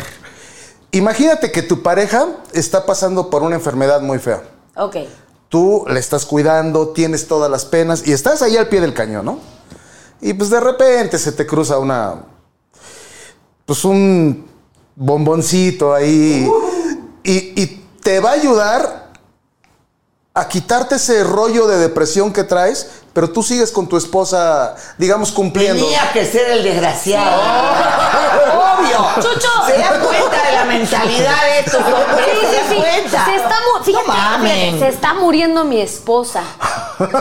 [0.92, 4.42] Imagínate que tu pareja está pasando por una enfermedad muy fea.
[4.76, 4.96] Ok.
[5.48, 9.24] Tú le estás cuidando, tienes todas las penas y estás ahí al pie del cañón,
[9.24, 9.38] ¿no?
[10.20, 12.24] Y pues de repente se te cruza una.
[13.64, 14.48] Pues un
[14.94, 16.48] bomboncito ahí.
[17.22, 19.06] Y, y te va a ayudar
[20.36, 25.32] a quitarte ese rollo de depresión que traes, pero tú sigues con tu esposa, digamos,
[25.32, 25.82] cumpliendo.
[25.82, 27.40] Tenía que ser el desgraciado.
[28.76, 28.98] Obvio.
[29.16, 29.48] Chucho.
[29.66, 32.26] Se da cuenta de la mentalidad de estos hombres.
[32.38, 33.10] Sí, se sí, sí.
[33.10, 33.56] Se está,
[34.06, 36.42] no fíjate, se está muriendo mi esposa.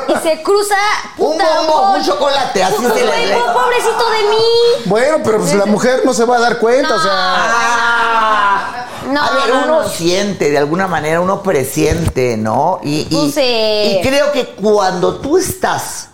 [0.07, 0.75] Y se cruza.
[1.17, 4.45] Un puta, bombo, un chocolate, así se le- po- Pobrecito de mí.
[4.85, 7.11] Bueno, pero pues la mujer no se va a dar cuenta, o sea.
[7.13, 8.85] Ah.
[9.11, 9.89] No, a ver, no, uno no.
[9.89, 12.79] siente, de alguna manera, uno presiente, ¿no?
[12.83, 13.99] Y, y, Pues, eh.
[14.01, 16.09] y creo que cuando tú estás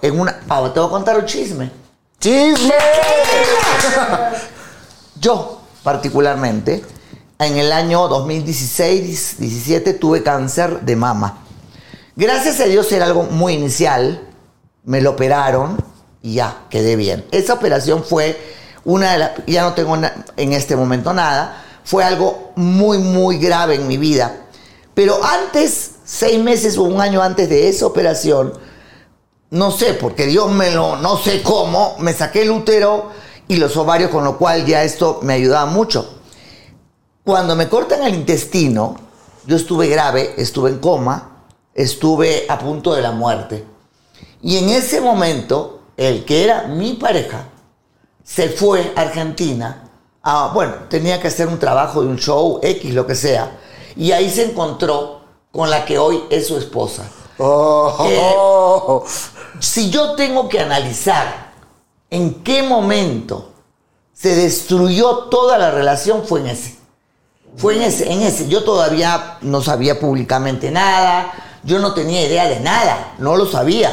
[0.00, 0.40] en una...
[0.48, 1.70] Ah, te voy a contar un chisme.
[2.20, 2.72] ¡Chisme!
[5.18, 6.84] Yo, particularmente,
[7.38, 11.38] en el año 2016-17 tuve cáncer de mama.
[12.14, 14.26] Gracias a Dios era algo muy inicial.
[14.84, 15.76] Me lo operaron
[16.22, 17.24] y ya, quedé bien.
[17.30, 18.38] Esa operación fue
[18.84, 19.30] una de las...
[19.46, 19.96] Ya no tengo
[20.36, 21.62] en este momento nada.
[21.84, 24.46] Fue algo muy, muy grave en mi vida.
[24.94, 28.54] Pero antes, seis meses o un año antes de esa operación,
[29.50, 33.10] no sé, porque Dios me lo, no sé cómo, me saqué el útero
[33.46, 36.15] y los ovarios, con lo cual ya esto me ayudaba mucho.
[37.26, 38.94] Cuando me cortan el intestino,
[39.46, 41.42] yo estuve grave, estuve en coma,
[41.74, 43.64] estuve a punto de la muerte.
[44.42, 47.48] Y en ese momento, el que era mi pareja,
[48.22, 49.82] se fue a Argentina.
[50.28, 53.58] a- bueno, tenía que hacer un trabajo de un show, X, lo que sea.
[53.96, 55.20] Y ahí se encontró
[55.52, 57.08] con la que hoy es su esposa.
[57.38, 59.04] Oh,
[59.60, 61.52] Si yo tengo que analizar
[62.10, 63.50] en qué momento
[64.12, 66.75] se destruyó toda la relación, fue en ese.
[67.56, 68.48] Fue en ese, en ese.
[68.48, 73.92] Yo todavía no sabía públicamente nada, yo no tenía idea de nada, no lo sabía,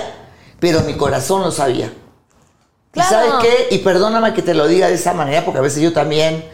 [0.59, 1.91] pero mi corazón lo sabía.
[2.91, 3.09] Claro.
[3.09, 3.75] ¿Y sabes qué?
[3.75, 6.45] Y perdóname que te lo diga de esa manera, porque a veces yo también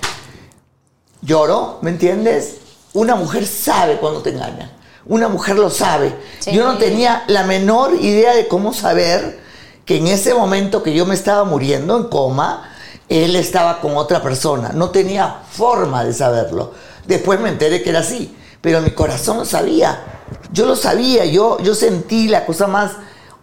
[1.21, 2.57] lloro, ¿me entiendes?
[2.93, 4.71] Una mujer sabe cuando te engañan.
[5.05, 6.15] Una mujer lo sabe.
[6.39, 6.51] Sí.
[6.51, 9.39] Yo no tenía la menor idea de cómo saber
[9.85, 12.71] que en ese momento que yo me estaba muriendo en coma,
[13.09, 14.69] él estaba con otra persona.
[14.73, 16.73] No tenía forma de saberlo.
[17.09, 19.99] Después me enteré que era así, pero mi corazón lo sabía.
[20.53, 22.91] Yo lo sabía, yo, yo sentí la cosa más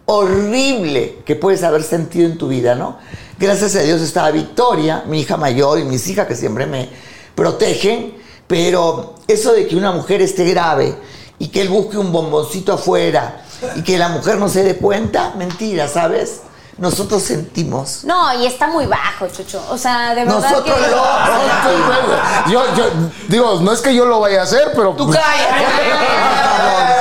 [0.05, 2.97] horrible que puedes haber sentido en tu vida, ¿no?
[3.37, 6.87] Gracias a Dios estaba Victoria, mi hija mayor y mis hijas que siempre me
[7.35, 8.13] protegen,
[8.47, 10.95] pero eso de que una mujer esté grave
[11.37, 13.43] y que él busque un bomboncito afuera
[13.75, 16.39] y que la mujer no se dé cuenta, mentira, ¿sabes?
[16.77, 18.03] Nosotros sentimos.
[18.03, 19.63] No, y está muy bajo, Chucho.
[19.69, 20.91] O sea, de verdad Nosotros que.
[20.91, 22.85] lo Yo, yo,
[23.27, 24.91] digo, no es que yo lo vaya a hacer, pero.
[24.91, 25.65] ¡Tú cállate!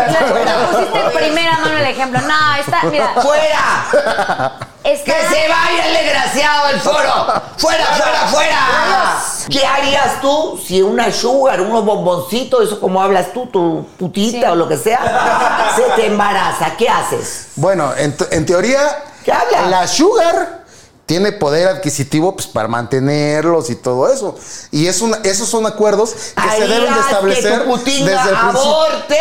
[0.09, 0.17] Le
[0.77, 2.21] pusiste en primera mano el ejemplo.
[2.23, 3.11] No, está, mira.
[3.21, 4.59] ¡Fuera!
[4.83, 7.43] Está, ¡Que se vaya el desgraciado del foro!
[7.57, 9.19] ¡Fuera, fuera, fuera!
[9.51, 14.53] ¿Qué harías tú si una sugar, unos bomboncitos, eso como hablas tú, tu putita Sí.
[14.53, 16.77] o lo que sea, se te embaraza?
[16.79, 17.49] ¿Qué haces?
[17.57, 19.67] Bueno, en teoría, ¿Qué habla?
[19.69, 20.65] la sugar
[21.05, 24.37] tiene poder adquisitivo pues, para mantenerlos y todo eso.
[24.73, 28.01] Y es una- esos son acuerdos que se deben de ¿Harías establecer que tu desde
[28.31, 28.49] el principio.
[28.61, 29.19] aborte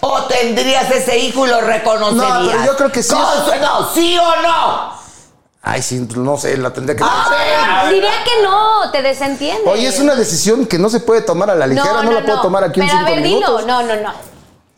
[0.00, 2.40] o tendrías ese hijo y lo reconocerías?
[2.40, 3.14] No, pero yo creo que sí.
[3.14, 4.92] Con- No, ¿sí o no?
[5.64, 7.04] Ay, sí, no sé, la tendría que...
[7.06, 9.70] Ah, Diría que no, te desentiende.
[9.70, 12.40] Oye, es una decisión que no se puede tomar a la ligera, no, la puedo
[12.42, 13.60] tomar aquí en Pero a cinco ver, minutos.
[13.62, 13.68] dilo.
[13.68, 14.12] No, no, no.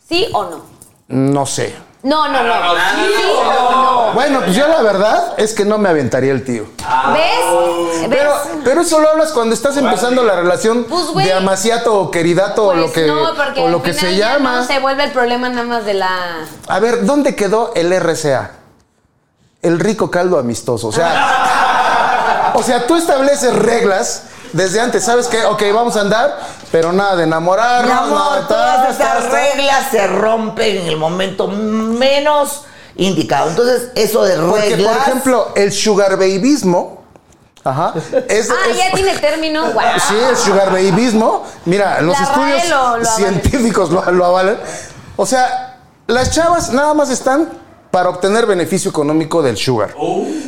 [0.07, 0.61] ¿Sí o no?
[1.07, 1.75] No sé.
[2.05, 2.53] No, no, no.
[2.75, 4.13] ¿Sí o no?
[4.13, 6.65] Bueno, pues yo la verdad es que no me aventaría el tío.
[7.13, 8.01] ¿Ves?
[8.01, 8.07] ¿Ves?
[8.09, 8.31] Pero,
[8.63, 11.25] pero eso lo hablas cuando estás empezando la relación Pues, güey.
[11.25, 14.17] de amaciato o queridato o Pues lo que, no, porque o lo que final se
[14.17, 14.57] ya llama.
[14.57, 16.45] No se vuelve el problema nada más de la.
[16.67, 18.51] A ver, ¿dónde quedó el RCA?
[19.63, 20.89] El rico caldo amistoso.
[20.89, 24.25] O sea, o sea, tú estableces reglas
[24.55, 25.03] desde antes.
[25.03, 25.43] ¿Sabes qué?
[25.45, 26.37] Ok, vamos a andar,
[26.71, 27.83] pero nada de enamorarnos.
[27.83, 32.63] Mi nada amor, de todas esas reglas se rompen en el momento menos
[32.95, 33.49] indicado.
[33.49, 34.93] Entonces, eso de Porque, reglas.
[34.93, 37.03] por ejemplo, el sugar babyismo.
[37.63, 37.93] Ajá.
[38.29, 39.63] Es, Ah, es- ya tiene término.
[39.73, 39.83] Wow.
[40.07, 41.43] Sí, el sugar babyismo.
[41.65, 44.57] Mira, los La estudios lo- lo científicos lo, lo avalan.
[45.15, 45.77] O sea,
[46.07, 47.49] las chavas nada más están
[47.95, 49.95] para obtener beneficio económico del sugar.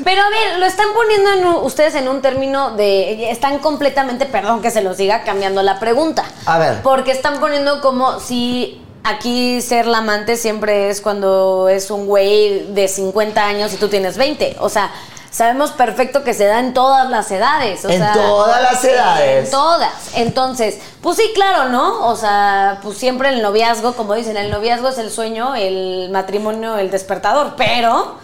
[0.04, 3.32] Pero a ver, lo están poniendo en ustedes en un término de.
[3.32, 6.26] Están completamente, perdón que se los diga, cambiando la pregunta.
[6.46, 6.82] A ver.
[6.84, 12.66] Porque están poniendo como si aquí ser la amante siempre es cuando es un güey
[12.74, 14.58] de 50 años y tú tienes 20.
[14.60, 14.92] O sea,
[15.32, 17.84] sabemos perfecto que se da en todas las edades.
[17.86, 19.46] o En sea, todas las edades.
[19.46, 19.92] En todas.
[20.16, 22.08] Entonces, pues sí, claro, ¿no?
[22.08, 26.78] O sea, pues siempre el noviazgo, como dicen, el noviazgo es el sueño, el matrimonio,
[26.78, 27.54] el despertador.
[27.58, 28.16] Pero,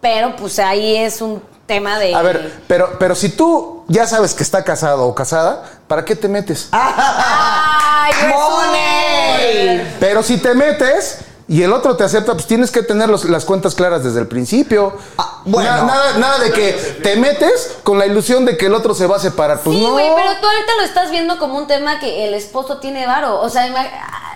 [0.00, 2.14] pero pues ahí es un tema de.
[2.14, 6.16] A ver, pero, pero si tú ya sabes que está casado o casada, ¿para qué
[6.16, 6.68] te metes?
[6.72, 9.96] ¡Ay, ¡Money!
[10.00, 11.18] Pero si te metes
[11.48, 14.26] y el otro te acepta, pues tienes que tener los- las cuentas claras desde el
[14.28, 14.92] principio.
[15.16, 15.70] Ah, bueno.
[15.70, 16.72] Na- nada, nada de que
[17.02, 19.60] te metes con la ilusión de que el otro se va a separar.
[19.60, 19.92] Pues Sí, no.
[19.92, 23.40] güey, pero tú ahorita lo estás viendo como un tema que el esposo tiene varo.
[23.40, 23.66] O sea,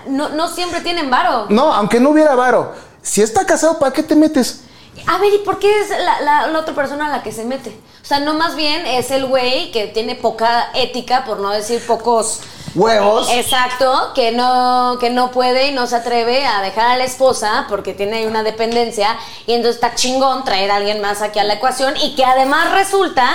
[0.06, 1.46] no, no siempre tienen varo.
[1.50, 2.72] No, aunque no hubiera varo.
[3.02, 4.60] Si está casado, ¿para qué te metes?
[5.06, 7.44] A ver, ¿y por qué es la, la- la otra persona a la que se
[7.44, 7.70] mete?
[8.02, 11.84] O sea, no más bien es el güey que tiene poca ética, por no decir
[11.86, 12.40] pocos
[12.74, 13.28] Huevos.
[13.30, 17.66] Exacto, que no, que no puede y no se atreve a dejar a la esposa
[17.68, 19.14] porque tiene una dependencia
[19.46, 22.70] y entonces está chingón traer a alguien más aquí a la ecuación y que además
[22.72, 23.28] resulta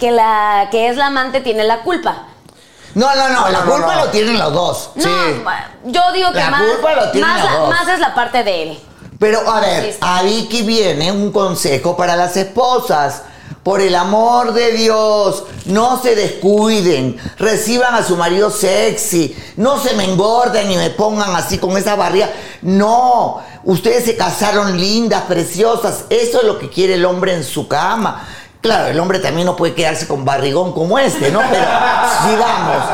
[0.00, 2.24] que la que es la amante tiene la culpa.
[2.96, 4.04] No, no, no, la no, culpa no.
[4.06, 4.90] lo tienen los dos.
[4.96, 5.08] No,
[5.84, 7.68] yo digo que La más, culpa lo tienen más, los dos.
[7.68, 8.80] más es la parte de él.
[9.18, 9.98] Pero a ver, Sí.
[10.00, 13.22] aquí viene un consejo para las esposas.
[13.62, 19.94] Por el amor de Dios, no se descuiden, reciban a su marido sexy, no se
[19.94, 22.30] me engorden y me pongan así con esa barriga.
[22.62, 27.68] No, ustedes se casaron lindas, preciosas, eso es lo que quiere el hombre en su
[27.68, 28.26] cama.
[28.62, 31.40] Claro, el hombre también no puede quedarse con barrigón como este, ¿no?
[31.50, 31.64] Pero
[32.30, 32.84] sigamos,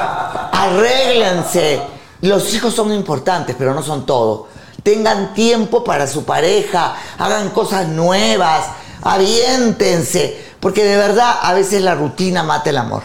[0.53, 1.83] arréglense.
[2.21, 4.49] Los hijos son importantes, pero no son todo.
[4.85, 8.67] Tengan tiempo para su pareja, hagan cosas nuevas,
[9.03, 13.03] aviéntense, porque de verdad a veces la rutina mata el amor.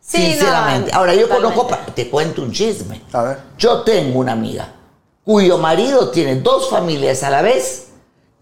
[0.00, 0.92] Sí, Sinceramente.
[0.92, 1.56] no, Ahora yo totalmente.
[1.56, 3.02] conozco, te cuento un chisme.
[3.12, 3.38] A ver.
[3.56, 4.74] Yo tengo una amiga
[5.24, 7.84] cuyo marido tiene dos familias a la vez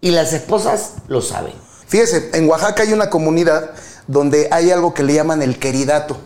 [0.01, 1.53] y las esposas lo saben.
[1.87, 3.71] Fíjese, en Oaxaca hay una comunidad
[4.07, 6.17] donde hay algo que le llaman el queridato.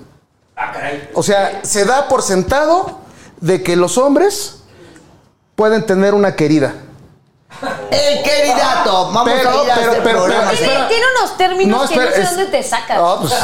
[1.14, 3.00] O sea, se da por sentado
[3.42, 4.62] de que los hombres
[5.56, 6.74] pueden tener una querida.
[7.90, 10.52] El queridato, vamos Pero, a ir a pero, este pero, programa.
[10.52, 10.88] Tiene, espera.
[10.90, 12.98] tiene unos términos No, que no sé es- dónde te sacas.
[12.98, 13.36] No, pues eh,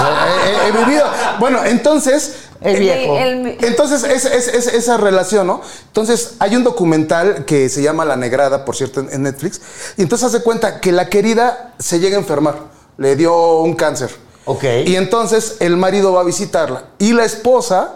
[0.65, 1.05] he, he vivido.
[1.39, 2.35] Bueno, entonces.
[2.59, 3.17] El viejo.
[3.17, 5.61] El- Entonces, es, es- es- esa relación, ¿no?
[5.87, 9.61] Entonces, hay un documental que se llama La Negrada, por cierto, en, en Netflix.
[9.97, 12.55] Y entonces hace cuenta que la querida se llega a enfermar.
[12.97, 14.11] Le dio un cáncer.
[14.45, 14.63] Ok.
[14.85, 16.83] Y entonces el marido va a visitarla.
[16.99, 17.93] Y la esposa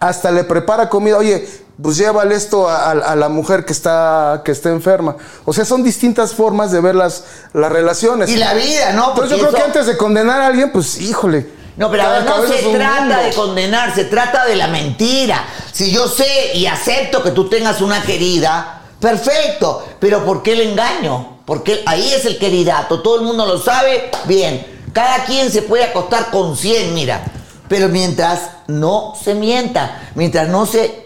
[0.00, 1.18] hasta le prepara comida.
[1.18, 1.46] Oye,
[1.82, 5.16] pues llévale esto a, a- a la mujer que está, que está enferma.
[5.44, 8.30] O sea, son distintas formas de ver las, las relaciones.
[8.30, 9.10] Y la vida, ¿no?
[9.10, 11.54] Entonces yo Porque creo que antes de condenar a alguien, pues híjole.
[11.76, 13.22] No, pero a ver, no se trata mundo.
[13.22, 15.44] de condenar, se trata de la mentira.
[15.72, 19.86] Si yo sé y acepto que tú tengas una querida, perfecto.
[20.00, 21.40] Pero ¿por qué el engaño?
[21.44, 24.66] Porque ahí es el queridato, todo el mundo lo sabe, bien.
[24.94, 27.22] Cada quien se puede acostar con 100, mira.
[27.68, 31.05] Pero mientras no se mienta, mientras no se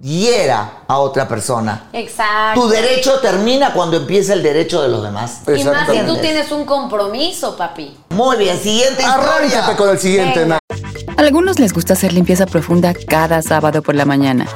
[0.00, 1.88] hiera a otra persona.
[1.92, 2.60] Exacto.
[2.60, 5.40] Tu derecho termina cuando empieza el derecho de los demás.
[5.46, 7.96] Y más si tú tienes un compromiso, papi.
[8.10, 9.76] Muy bien, siguiente historia.
[9.76, 10.40] con el siguiente.
[10.40, 10.58] Venga.
[11.16, 14.46] Algunos les gusta hacer limpieza profunda cada sábado por la mañana.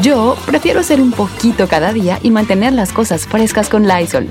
[0.00, 4.30] Yo prefiero hacer un poquito cada día y mantener las cosas frescas con Lysol.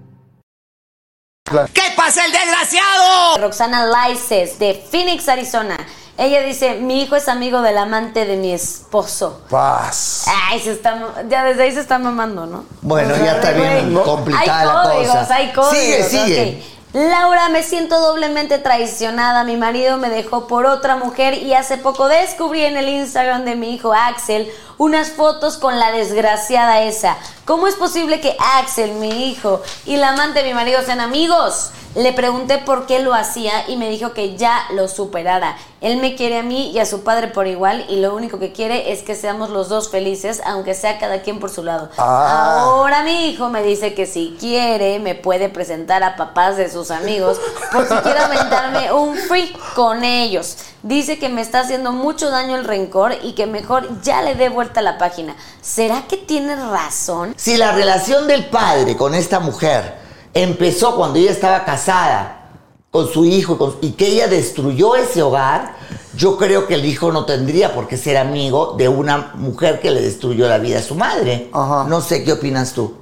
[1.73, 3.37] ¿Qué pasa el desgraciado?
[3.39, 5.77] Roxana Laices de Phoenix, Arizona.
[6.17, 9.41] Ella dice, mi hijo es amigo del amante de mi esposo.
[9.49, 10.25] Paz.
[10.27, 12.65] Ay, se está, ya desde ahí se está mamando, ¿no?
[12.81, 15.35] Bueno, O sea, ya está bien güey, complicada hay la códigos, cosa.
[15.35, 16.63] Hay códigos, Sigue, sigue.
[16.93, 19.45] Laura, me siento doblemente traicionada.
[19.45, 23.55] Mi marido me dejó por otra mujer y hace poco descubrí en el Instagram de
[23.55, 24.51] mi hijo Axel
[24.81, 27.15] unas fotos con la desgraciada esa.
[27.45, 31.69] ¿Cómo es posible que Axel, mi hijo, y la amante de mi marido sean amigos?
[31.93, 35.57] Le pregunté por qué lo hacía y me dijo que ya lo superara.
[35.81, 38.53] Él me quiere a mí y a su padre por igual y lo único que
[38.53, 41.89] quiere es que seamos los dos felices, aunque sea cada quien por su lado.
[41.97, 42.61] Ah.
[42.61, 46.91] Ahora mi hijo me dice que si quiere me puede presentar a papás de sus
[46.91, 47.39] amigos
[47.73, 50.57] por si quiere aumentarme un free con ellos.
[50.83, 54.47] Dice que me está haciendo mucho daño el rencor y que mejor ya le dé
[54.47, 55.35] vuelta a la página.
[55.61, 57.33] ¿Será que tiene razón?
[57.37, 59.95] Si la relación del padre con esta mujer
[60.33, 62.37] empezó cuando ella estaba casada
[62.89, 65.75] con su hijo con- y que ella destruyó ese hogar,
[66.15, 69.91] yo creo que el hijo no tendría por qué ser amigo de una mujer que
[69.91, 71.49] le destruyó la vida a su madre.
[71.53, 72.95] No sé, ¿qué opinas tú?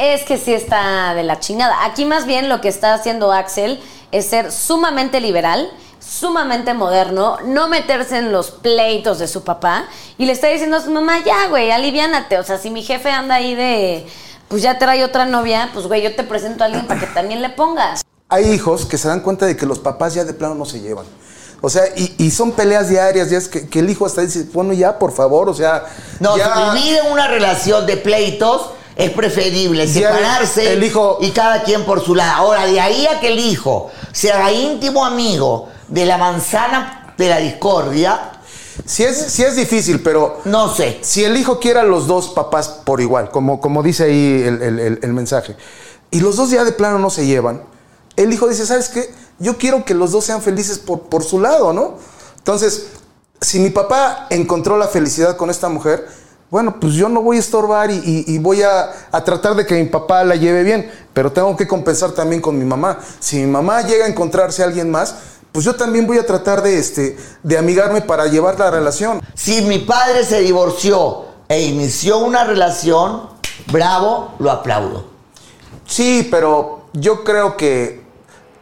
[0.00, 1.84] Es que sí está de la chingada.
[1.84, 3.80] Aquí más bien lo que está haciendo Axel
[4.12, 5.70] es ser sumamente liberal,
[6.08, 9.86] sumamente moderno, no meterse en los pleitos de su papá
[10.18, 12.38] y le está diciendo a su mamá, ya, güey, aliviánate.
[12.38, 14.06] O sea, si mi jefe anda ahí de,
[14.48, 17.42] pues ya trae otra novia, pues güey, yo te presento a alguien para que también
[17.42, 18.02] le pongas.
[18.28, 20.80] Hay hijos que se dan cuenta de que los papás ya de plano no se
[20.80, 21.06] llevan.
[21.60, 24.46] O sea, y, y son peleas diarias, ya es que, que el hijo hasta dice,
[24.52, 25.84] bueno, ya, por favor, o sea.
[26.20, 31.30] No, ya, si vivir en una relación de pleitos es preferible separarse el hijo- y
[31.30, 32.32] cada quien por su lado.
[32.36, 37.28] Ahora, de ahí a que el hijo se haga íntimo amigo de la manzana de
[37.28, 38.32] la discordia,
[38.84, 40.98] Sí es, sí es difícil, pero no sé.
[41.00, 44.60] si el hijo quiere a los dos papás por igual, como, como dice ahí el,
[44.62, 45.56] el- el- el mensaje,
[46.10, 47.62] y los dos ya de plano no se llevan,
[48.16, 49.12] el hijo dice, ¿sabes qué?
[49.38, 51.94] Yo quiero que los dos sean felices por, por su lado, ¿no?
[52.36, 52.88] Entonces,
[53.40, 56.06] si mi papá encontró la felicidad con esta mujer,
[56.50, 59.66] bueno, pues yo no voy a estorbar y, y- y voy a, a tratar de
[59.66, 62.98] que mi papá la lleve bien, pero tengo que compensar también con mi mamá.
[63.18, 65.14] Si mi mamá llega a encontrarse a alguien más,
[65.50, 69.20] pues yo también voy a tratar de, este, de amigarme para llevar la relación.
[69.34, 73.22] Si mi padre se divorció e inició una relación,
[73.72, 75.06] bravo, lo aplaudo.
[75.86, 78.05] Sí, pero yo creo que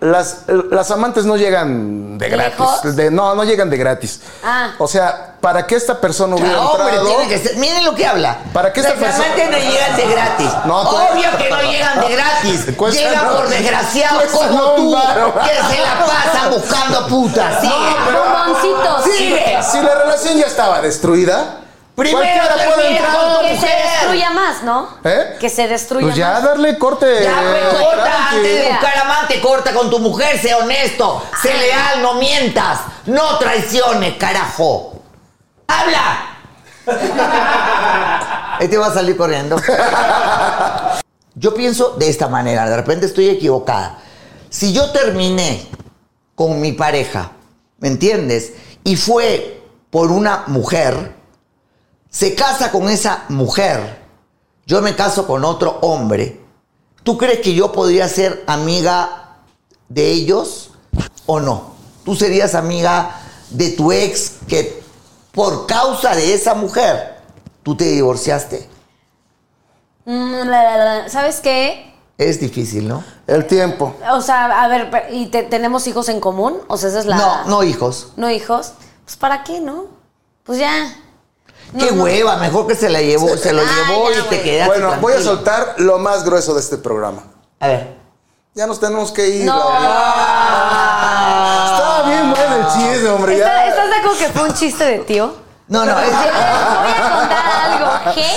[0.05, 0.39] las,
[0.71, 2.67] las amantes no llegan de gratis.
[3.11, 4.21] No, no llegan de gratis.
[4.45, 4.73] Ah.
[4.79, 7.07] O sea, para que esta persona hubiera hombre, entrado.
[7.09, 7.57] tiene que ser.
[7.57, 8.39] Miren lo que habla.
[8.53, 10.51] ¿Para qué esta Las persona- amantes no llegan de gratis.
[10.67, 12.67] No, Obvio que no llegan de gratis.
[12.77, 14.97] Cuesta llegan no- por desgraciados cuesta como no tú,
[15.45, 17.61] que se la pasan buscando putas.
[17.61, 17.73] Sigue.
[18.13, 19.05] Bomboncitos.
[19.17, 19.59] Sigue.
[19.71, 21.61] Si la relación ya estaba destruida,
[21.95, 23.17] cualquiera puede entrar.
[23.17, 23.83] con tu Que se mujer.
[24.01, 24.89] destruya más, ¿no?
[25.05, 25.37] ¿Eh?
[25.41, 26.43] Que se destruya Pues ya más.
[26.43, 27.23] darle corte.
[27.23, 28.37] Ya, pues, eh, corta tranqui.
[28.37, 33.39] antes de buscar amante, corta con tu mujer, sé honesto, sé leal, no mientas, no
[33.39, 35.01] traiciones, carajo.
[35.69, 36.31] ¡Habla!
[38.61, 39.57] Este va a salir corriendo.
[41.35, 43.99] Yo pienso de esta manera, de repente estoy equivocada.
[44.49, 45.67] Si yo terminé
[46.37, 47.33] con mi pareja,
[47.79, 48.53] ¿me entiendes?
[48.85, 51.13] Y fue por una mujer,
[52.15, 54.05] se casa con esa mujer,
[54.67, 56.41] yo me caso con otro hombre,
[57.03, 59.39] ¿tú crees que yo podría ser amiga
[59.89, 60.71] de ellos
[61.27, 61.75] o no?
[62.05, 64.81] ¿Tú serías amiga de tu ex que
[65.33, 67.17] por causa de esa mujer
[67.65, 68.69] tú te divorciaste?
[70.05, 71.09] Mm, la, la, la.
[71.09, 71.93] ¿Sabes qué?
[72.17, 73.03] Es difícil, ¿no?
[73.27, 73.97] El tiempo.
[74.13, 76.59] O sea, a ver, ¿y te- tenemos hijos en común?
[76.69, 77.17] O sea, esa es la...
[77.17, 78.13] No, no hijos.
[78.17, 78.75] ¿No hijos?
[79.05, 79.87] Pues ¿para qué, no?
[80.45, 80.95] Pues ya.
[81.79, 82.05] Qué No, no.
[82.05, 84.97] hueva, mejor que se la llevó, se lo Ah, llevó ya, y te quedaste Bueno,
[85.01, 87.23] voy a soltar lo más grueso de este programa.
[87.61, 87.95] A ver.
[88.55, 89.45] Ya nos tenemos que ir.
[89.47, 89.57] No.
[89.59, 89.81] Laura.
[91.73, 93.35] Estaba bien bueno el chiste, hombre.
[93.39, 93.67] ¿Está- Ya.
[93.69, 95.35] ¿Estás de acuerdo que fue un chiste de tío?
[95.67, 97.91] No, no, es voy a contar algo.
[98.15, 98.29] ¿Qué?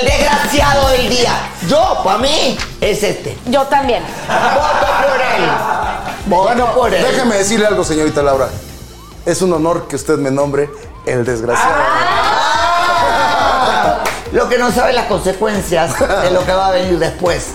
[0.00, 1.32] el desgraciado del día.
[1.68, 3.36] Yo, para mí, es este.
[3.46, 4.04] Yo también.
[4.28, 5.50] Voto por él.
[6.26, 7.02] Bueno, por él.
[7.02, 8.48] déjeme decirle algo, señorita Laura.
[9.24, 10.70] Es un honor que usted me nombre
[11.06, 11.74] el desgraciado.
[14.36, 17.52] Lo que no sabe las consecuencias de lo que va a venir después.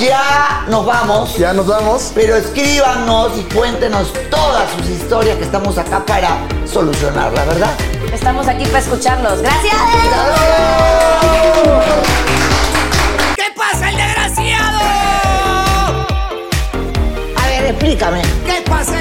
[0.00, 1.36] Ya nos vamos.
[1.36, 2.10] Ya nos vamos.
[2.14, 7.72] Pero escríbanos y cuéntenos todas sus historias que estamos acá para solucionarlas, ¿verdad?
[8.14, 9.42] Estamos aquí para escucharlos.
[9.42, 9.74] ¡Gracias!
[13.36, 14.78] ¿Qué pasa, el desgraciado?
[17.36, 18.22] A ver, explícame.
[18.46, 19.00] ¿Qué pasa,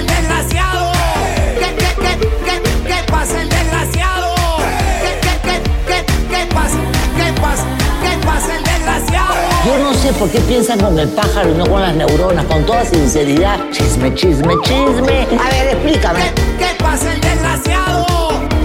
[9.66, 12.66] Yo no sé por qué piensan con el pájaro y no con las neuronas, con
[12.66, 13.59] toda sinceridad.
[13.72, 15.28] Chisme, chisme, chisme.
[15.39, 16.20] A ver, explícame.
[16.20, 18.05] ¿Qué, qué pasa, el desgraciado?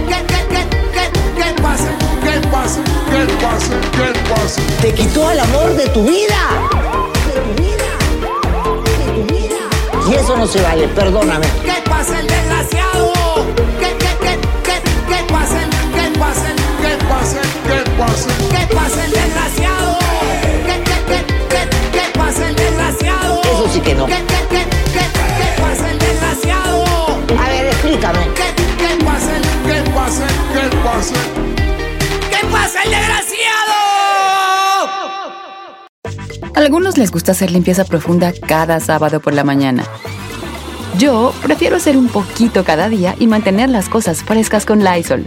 [0.09, 1.91] ¿Qué, qué, qué, qué, qué pasa?
[2.25, 2.81] ¿Qué pasa?
[3.11, 3.73] ¿Qué pasa?
[3.93, 4.61] ¿Qué pasa?
[4.81, 6.39] Te quitó el amor de tu vida.
[7.27, 7.91] De tu vida,
[8.85, 10.19] de tu vida.
[10.19, 11.47] eso no se vale, perdóname.
[11.63, 13.13] ¿Qué pasa el desgraciado?
[13.79, 15.59] ¿Qué, qué, qué, qué, qué pasa
[15.95, 16.49] qué pasa
[16.81, 19.76] qué pasa qué pasa qué pasa el desgraciado?
[24.07, 24.15] No.
[24.15, 25.05] ¿Qué, qué, qué, qué,
[25.39, 26.85] qué pasa el desgraciado?
[27.39, 28.29] A ver, explícame.
[28.35, 31.27] ¿Qué, qué pasa el, qué pasa el, qué pasa el,
[32.31, 33.75] qué pasa el desgraciado?
[36.55, 39.85] A algunos les gusta hacer limpieza profunda cada sábado por la mañana.
[40.99, 45.27] Yo prefiero hacer un poquito cada día y mantener las cosas frescas con Lysol.